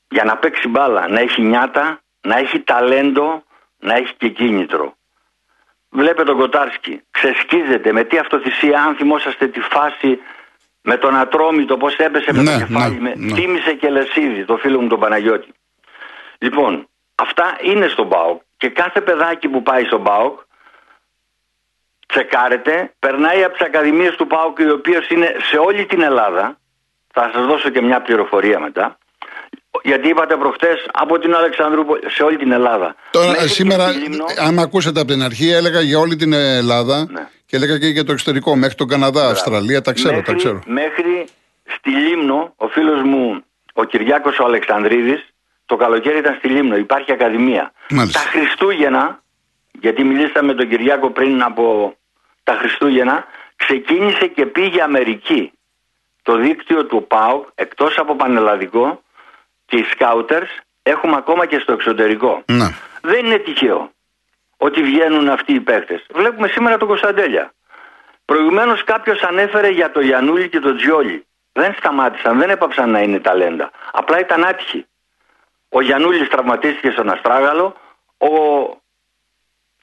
για 0.09 0.23
να 0.23 0.37
παίξει 0.37 0.67
μπάλα 0.67 1.07
να 1.07 1.19
έχει 1.19 1.41
νιάτα, 1.41 2.01
να 2.21 2.37
έχει 2.37 2.59
ταλέντο, 2.59 3.43
να 3.79 3.93
έχει 3.95 4.13
και 4.17 4.29
κίνητρο. 4.29 4.95
Βλέπετε 5.89 6.23
τον 6.23 6.37
Κοτάρσκι, 6.37 7.01
ξεσκίζεται 7.23 7.91
με 7.91 8.03
τι 8.03 8.17
αυτοθυσία, 8.17 8.83
αν 8.83 8.95
θυμόσαστε 8.95 9.47
τη 9.47 9.59
φάση 9.59 10.19
με 10.81 10.97
τον 10.97 11.15
Ατρόμητο, 11.15 11.77
πώς 11.77 11.95
έπεσε 11.95 12.33
με 12.33 12.43
το 12.43 12.51
ναι, 12.51 12.57
κεφάλι, 12.57 12.99
ναι, 12.99 13.13
ναι. 13.15 13.33
θύμισε 13.33 13.73
και 13.73 13.89
Λεσίδη, 13.89 14.45
το 14.45 14.57
φίλο 14.57 14.81
μου 14.81 14.87
τον 14.87 14.99
Παναγιώτη. 14.99 15.51
Λοιπόν, 16.37 16.87
αυτά 17.15 17.57
είναι 17.61 17.87
στον 17.87 18.09
ΠΑΟΚ 18.09 18.41
και 18.57 18.69
κάθε 18.69 19.01
παιδάκι 19.01 19.47
που 19.47 19.61
πάει 19.63 19.83
στον 19.83 20.03
ΠΑΟΚ 20.03 20.39
τσεκάρετε, 22.07 22.93
περνάει 22.99 23.43
από 23.43 23.57
τις 23.57 23.65
ακαδημίες 23.65 24.15
του 24.15 24.27
ΠΑΟΚ 24.27 24.59
οι 24.59 24.69
οποίες 24.69 25.09
είναι 25.09 25.35
σε 25.49 25.57
όλη 25.57 25.85
την 25.85 26.01
Ελλάδα. 26.01 26.57
Θα 27.13 27.29
σας 27.33 27.45
δώσω 27.45 27.69
και 27.69 27.81
μια 27.81 28.01
πληροφορία 28.01 28.59
μετά. 28.59 28.97
Γιατί 29.83 30.07
είπατε 30.07 30.35
προχτές 30.35 30.87
από 30.93 31.19
την 31.19 31.35
Αλεξανδρούπολη 31.35 32.01
σε 32.07 32.23
όλη 32.23 32.37
την 32.37 32.51
Ελλάδα. 32.51 32.95
Τώρα, 33.11 33.27
Μέχρι 33.31 33.47
σήμερα, 33.47 33.85
αν 34.47 34.59
ακούσατε 34.59 34.99
από 34.99 35.11
την 35.11 35.23
αρχή, 35.23 35.49
έλεγα 35.49 35.81
για 35.81 35.99
όλη 35.99 36.15
την 36.15 36.33
Ελλάδα 36.33 37.07
ναι. 37.11 37.27
και 37.45 37.55
έλεγα 37.55 37.77
και 37.77 37.87
για 37.87 38.03
το 38.03 38.11
εξωτερικό. 38.11 38.55
Μέχρι 38.55 38.75
τον 38.75 38.87
Καναδά, 38.87 39.29
Αυστραλία, 39.29 39.81
τα 39.81 39.93
ξέρω. 39.93 40.15
Μέχρι, 40.15 40.31
τα 40.31 40.37
ξέρω. 40.37 40.61
μέχρι 40.65 41.27
στη 41.77 41.89
Λίμνο, 41.89 42.53
ο 42.55 42.67
φίλος 42.67 43.01
μου 43.01 43.43
ο 43.73 43.83
Κυριάκος 43.83 44.39
ο 44.39 44.43
Αλεξανδρίδης, 44.43 45.33
το 45.65 45.75
καλοκαίρι 45.75 46.17
ήταν 46.17 46.35
στη 46.37 46.47
Λίμνο. 46.47 46.75
Υπάρχει 46.75 47.11
ακαδημία. 47.11 47.71
Μάλιστα. 47.89 48.19
Τα 48.19 48.29
Χριστούγεννα, 48.29 49.23
γιατί 49.71 50.03
μιλήσαμε 50.03 50.47
με 50.47 50.53
τον 50.53 50.69
Κυριάκο 50.69 51.09
πριν 51.09 51.43
από 51.43 51.95
τα 52.43 52.53
Χριστούγεννα 52.53 53.25
ξεκίνησε 53.55 54.27
και 54.27 54.45
πήγε 54.45 54.81
Αμερική. 54.81 55.51
Το 56.21 56.37
δίκτυο 56.37 56.85
του 56.85 57.05
ΠΑΟΚ 57.07 57.47
εκτός 57.55 57.97
από 57.97 58.15
πανελλαδικό 58.15 59.02
και 59.73 59.79
οι 59.79 59.83
σκάουτερς 59.83 60.49
έχουμε 60.83 61.15
ακόμα 61.15 61.45
και 61.45 61.59
στο 61.59 61.71
εξωτερικό. 61.71 62.43
Ναι. 62.45 62.67
Δεν 63.01 63.25
είναι 63.25 63.37
τυχαίο. 63.37 63.91
ότι 64.57 64.83
βγαίνουν 64.83 65.29
αυτοί 65.29 65.53
οι 65.53 65.59
παίχτες. 65.59 66.05
Βλέπουμε 66.13 66.47
σήμερα 66.47 66.77
τον 66.77 66.87
Κωνσταντέλια. 66.87 67.53
Προηγουμένως 68.25 68.83
κάποιος 68.83 69.21
ανέφερε 69.21 69.69
για 69.69 69.91
το 69.91 70.01
Γιανούλη 70.01 70.49
και 70.49 70.59
τον 70.59 70.77
Τζιόλι. 70.77 71.25
Δεν 71.51 71.73
σταμάτησαν, 71.77 72.37
δεν 72.39 72.49
έπαψαν 72.49 72.89
να 72.89 72.99
είναι 73.01 73.19
ταλέντα. 73.19 73.71
Απλά 73.91 74.19
ήταν 74.19 74.43
άτυχοι. 74.45 74.85
Ο 75.69 75.81
Γιανούλης 75.81 76.27
τραυματίστηκε 76.29 76.89
στον 76.89 77.09
Αστράγαλο, 77.09 77.75
ο 78.17 78.29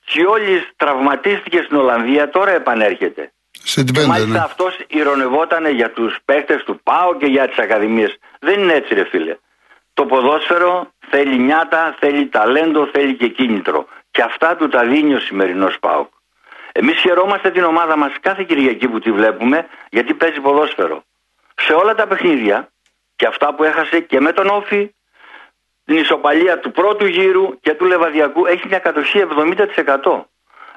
Τζιόλης 0.06 0.70
τραυματίστηκε 0.76 1.62
στην 1.62 1.76
Ολλανδία, 1.76 2.28
τώρα 2.30 2.50
επανέρχεται. 2.50 3.32
Σε 3.50 3.82
και 3.82 4.06
μάλιστα 4.06 4.32
ναι. 4.32 4.38
αυτός 4.38 4.78
ηρωνευόταν 4.88 5.66
για 5.66 5.90
τους 5.90 6.18
παίχτες 6.24 6.62
του 6.64 6.80
ΠΑΟ 6.82 7.16
και 7.16 7.26
για 7.26 7.48
τις 7.48 7.58
ακαδημίες. 7.58 8.18
Δεν 8.40 8.60
είναι 8.60 8.72
έτσι 8.72 8.94
ρε 8.94 9.04
φίλε. 9.04 9.36
Το 10.00 10.06
ποδόσφαιρο 10.06 10.92
θέλει 11.10 11.38
νιάτα, 11.38 11.96
θέλει 11.98 12.26
ταλέντο, 12.26 12.88
θέλει 12.92 13.14
και 13.14 13.28
κίνητρο. 13.28 13.86
Και 14.10 14.22
αυτά 14.22 14.56
του 14.56 14.68
τα 14.68 14.84
δίνει 14.84 15.14
ο 15.14 15.20
σημερινός 15.20 15.78
ΠΑΟΚ. 15.78 16.08
Εμείς 16.72 17.00
χαιρόμαστε 17.00 17.50
την 17.50 17.64
ομάδα 17.64 17.96
μας 17.96 18.12
κάθε 18.20 18.44
Κυριακή 18.44 18.88
που 18.88 18.98
τη 18.98 19.12
βλέπουμε 19.12 19.66
γιατί 19.90 20.14
παίζει 20.14 20.40
ποδόσφαιρο. 20.40 21.02
Σε 21.54 21.72
όλα 21.72 21.94
τα 21.94 22.06
παιχνίδια 22.06 22.68
και 23.16 23.26
αυτά 23.26 23.54
που 23.54 23.64
έχασε 23.64 24.00
και 24.00 24.20
με 24.20 24.32
τον 24.32 24.46
Όφη, 24.46 24.94
την 25.84 25.96
ισοπαλία 25.96 26.58
του 26.58 26.70
πρώτου 26.70 27.06
γύρου 27.06 27.60
και 27.60 27.74
του 27.74 27.84
Λεβαδιακού 27.84 28.46
έχει 28.46 28.66
μια 28.68 28.78
κατοχή 28.78 29.26
70%. 30.04 30.24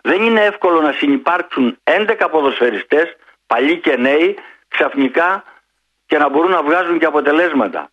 Δεν 0.02 0.22
είναι 0.22 0.42
εύκολο 0.42 0.82
να 0.82 0.92
συνεπάρξουν 0.92 1.78
11 1.84 2.28
ποδοσφαιριστές, 2.32 3.16
παλιοί 3.48 3.78
και 3.78 3.96
νέοι, 3.98 4.38
ξαφνικά 4.68 5.44
και 6.06 6.18
να 6.18 6.30
μπορούν 6.30 6.52
να 6.52 6.64
βγάζουν 6.64 7.00
και 7.00 7.06
αποτελέσματα. 7.06 7.92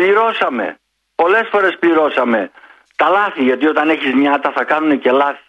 Πληρώσαμε. 0.00 0.78
Πολλές 1.14 1.48
φορές 1.50 1.76
πληρώσαμε 1.78 2.50
τα 2.96 3.08
λάθη, 3.08 3.42
γιατί 3.42 3.66
όταν 3.66 3.88
έχεις 3.88 4.14
νιάτα 4.14 4.52
θα 4.56 4.64
κάνουν 4.64 5.00
και 5.00 5.10
λάθη. 5.10 5.44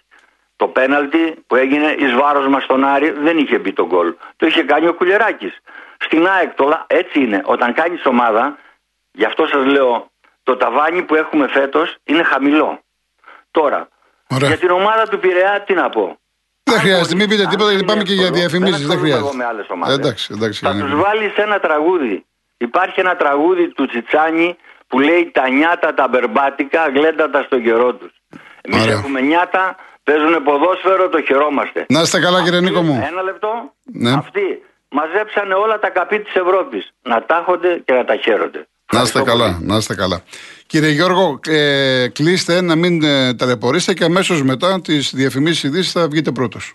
Το 0.56 0.68
πέναλτι 0.68 1.44
που 1.48 1.56
έγινε 1.56 1.96
εις 2.00 2.14
βάρος 2.14 2.48
μας 2.48 2.64
στον 2.64 2.84
Άρη 2.86 3.10
δεν 3.12 3.38
είχε 3.38 3.58
μπει 3.58 3.74
τον 3.74 3.86
γκολ. 3.86 4.16
Το 4.36 4.46
είχε 4.46 4.64
κάνει 4.64 4.88
ο 4.88 4.94
Κουλεράκης. 4.94 5.60
Στην 5.98 6.28
ΑΕΚ 6.28 6.52
έτσι 6.88 7.20
είναι. 7.20 7.42
Όταν 7.46 7.74
κάνεις 7.74 8.06
ομάδα, 8.06 8.58
γι' 9.12 9.26
αυτό 9.26 9.46
σας 9.48 9.66
λέω, 9.66 10.12
το 10.44 10.58
ταβάνι 10.58 11.02
που 11.02 11.16
έχουμε 11.16 11.48
φέτος 11.48 11.96
είναι 12.04 12.24
χαμηλό. 12.24 12.80
Τώρα, 13.52 13.88
Ωραία. 14.28 14.48
για 14.48 14.58
την 14.58 14.70
ομάδα 14.70 15.08
του 15.08 15.20
Πειραιά 15.20 15.64
τι 15.66 15.74
να 15.74 15.90
πω. 15.90 16.20
Δεν 16.64 16.80
χρειάζεται, 16.80 17.16
μην 17.16 17.30
πείτε 17.30 17.46
τίποτα 17.48 17.70
γιατί 17.70 17.86
πάμε 17.86 18.04
και 18.04 18.14
για 18.14 18.32
διαφημίσεις. 18.32 18.88
Δεν 18.88 19.00
χρειάζεται. 19.00 19.36
με 19.36 19.46
άλλες 19.46 19.66
ομάδες. 19.70 19.96
Εντάξει, 19.96 20.34
εντάξει, 20.36 20.66
θα 20.66 20.72
τους 20.72 20.96
βάλεις 20.96 21.36
ένα 21.36 21.60
τραγούδι. 21.60 22.26
Υπάρχει 22.68 23.00
ένα 23.00 23.16
τραγούδι 23.16 23.68
του 23.68 23.86
Τσιτσάνι 23.86 24.56
που 24.88 25.00
λέει 25.00 25.32
τα 25.34 25.50
νιάτα 25.50 25.94
τα 25.94 26.08
μπερμπάτικα 26.08 26.82
γλέντατα 26.96 27.44
στον 27.48 27.64
καιρό 27.64 27.94
τους. 27.94 28.12
Εμείς 28.62 28.86
έχουμε 28.88 29.22
νιάτα, 29.22 29.76
παίζουν 30.04 30.44
ποδόσφαιρο, 30.44 31.10
το 31.10 31.22
χαιρόμαστε. 31.22 31.86
Να 31.90 32.02
είστε 32.02 32.20
καλά, 32.20 32.44
κύριε 32.44 32.62
Νίκο 32.62 32.82
μου. 32.82 33.04
Ένα 33.12 33.22
λεπτό. 33.22 33.74
Ναι. 33.84 34.12
Αυτοί 34.12 34.62
μαζέψανε 34.90 35.54
όλα 35.54 35.80
τα 35.80 35.90
καπί 35.90 36.20
της 36.20 36.34
Ευρώπης. 36.34 36.94
Να 37.02 37.24
τάχονται 37.26 37.82
και 37.86 37.94
να 37.94 38.06
τα 38.06 38.16
χαίρονται. 38.16 38.68
Να 38.94 39.02
είστε 39.02 39.22
καλά, 39.22 39.60
να 39.62 39.76
είστε 39.78 39.96
καλά. 39.96 40.22
Κύριε 40.68 40.90
Γιώργο, 40.90 41.40
ε, 41.48 42.08
κλείστε 42.08 42.62
να 42.62 42.76
μην 42.76 43.04
ε, 43.04 43.34
ταλαιπωρήσετε 43.34 43.94
και 43.94 44.04
αμέσως 44.04 44.44
μετά 44.44 44.82
τις 44.82 45.12
διαφημίσεις 45.14 45.64
ειδήσεις 45.64 45.92
θα 45.92 46.08
βγείτε 46.08 46.32
πρώτος. 46.32 46.74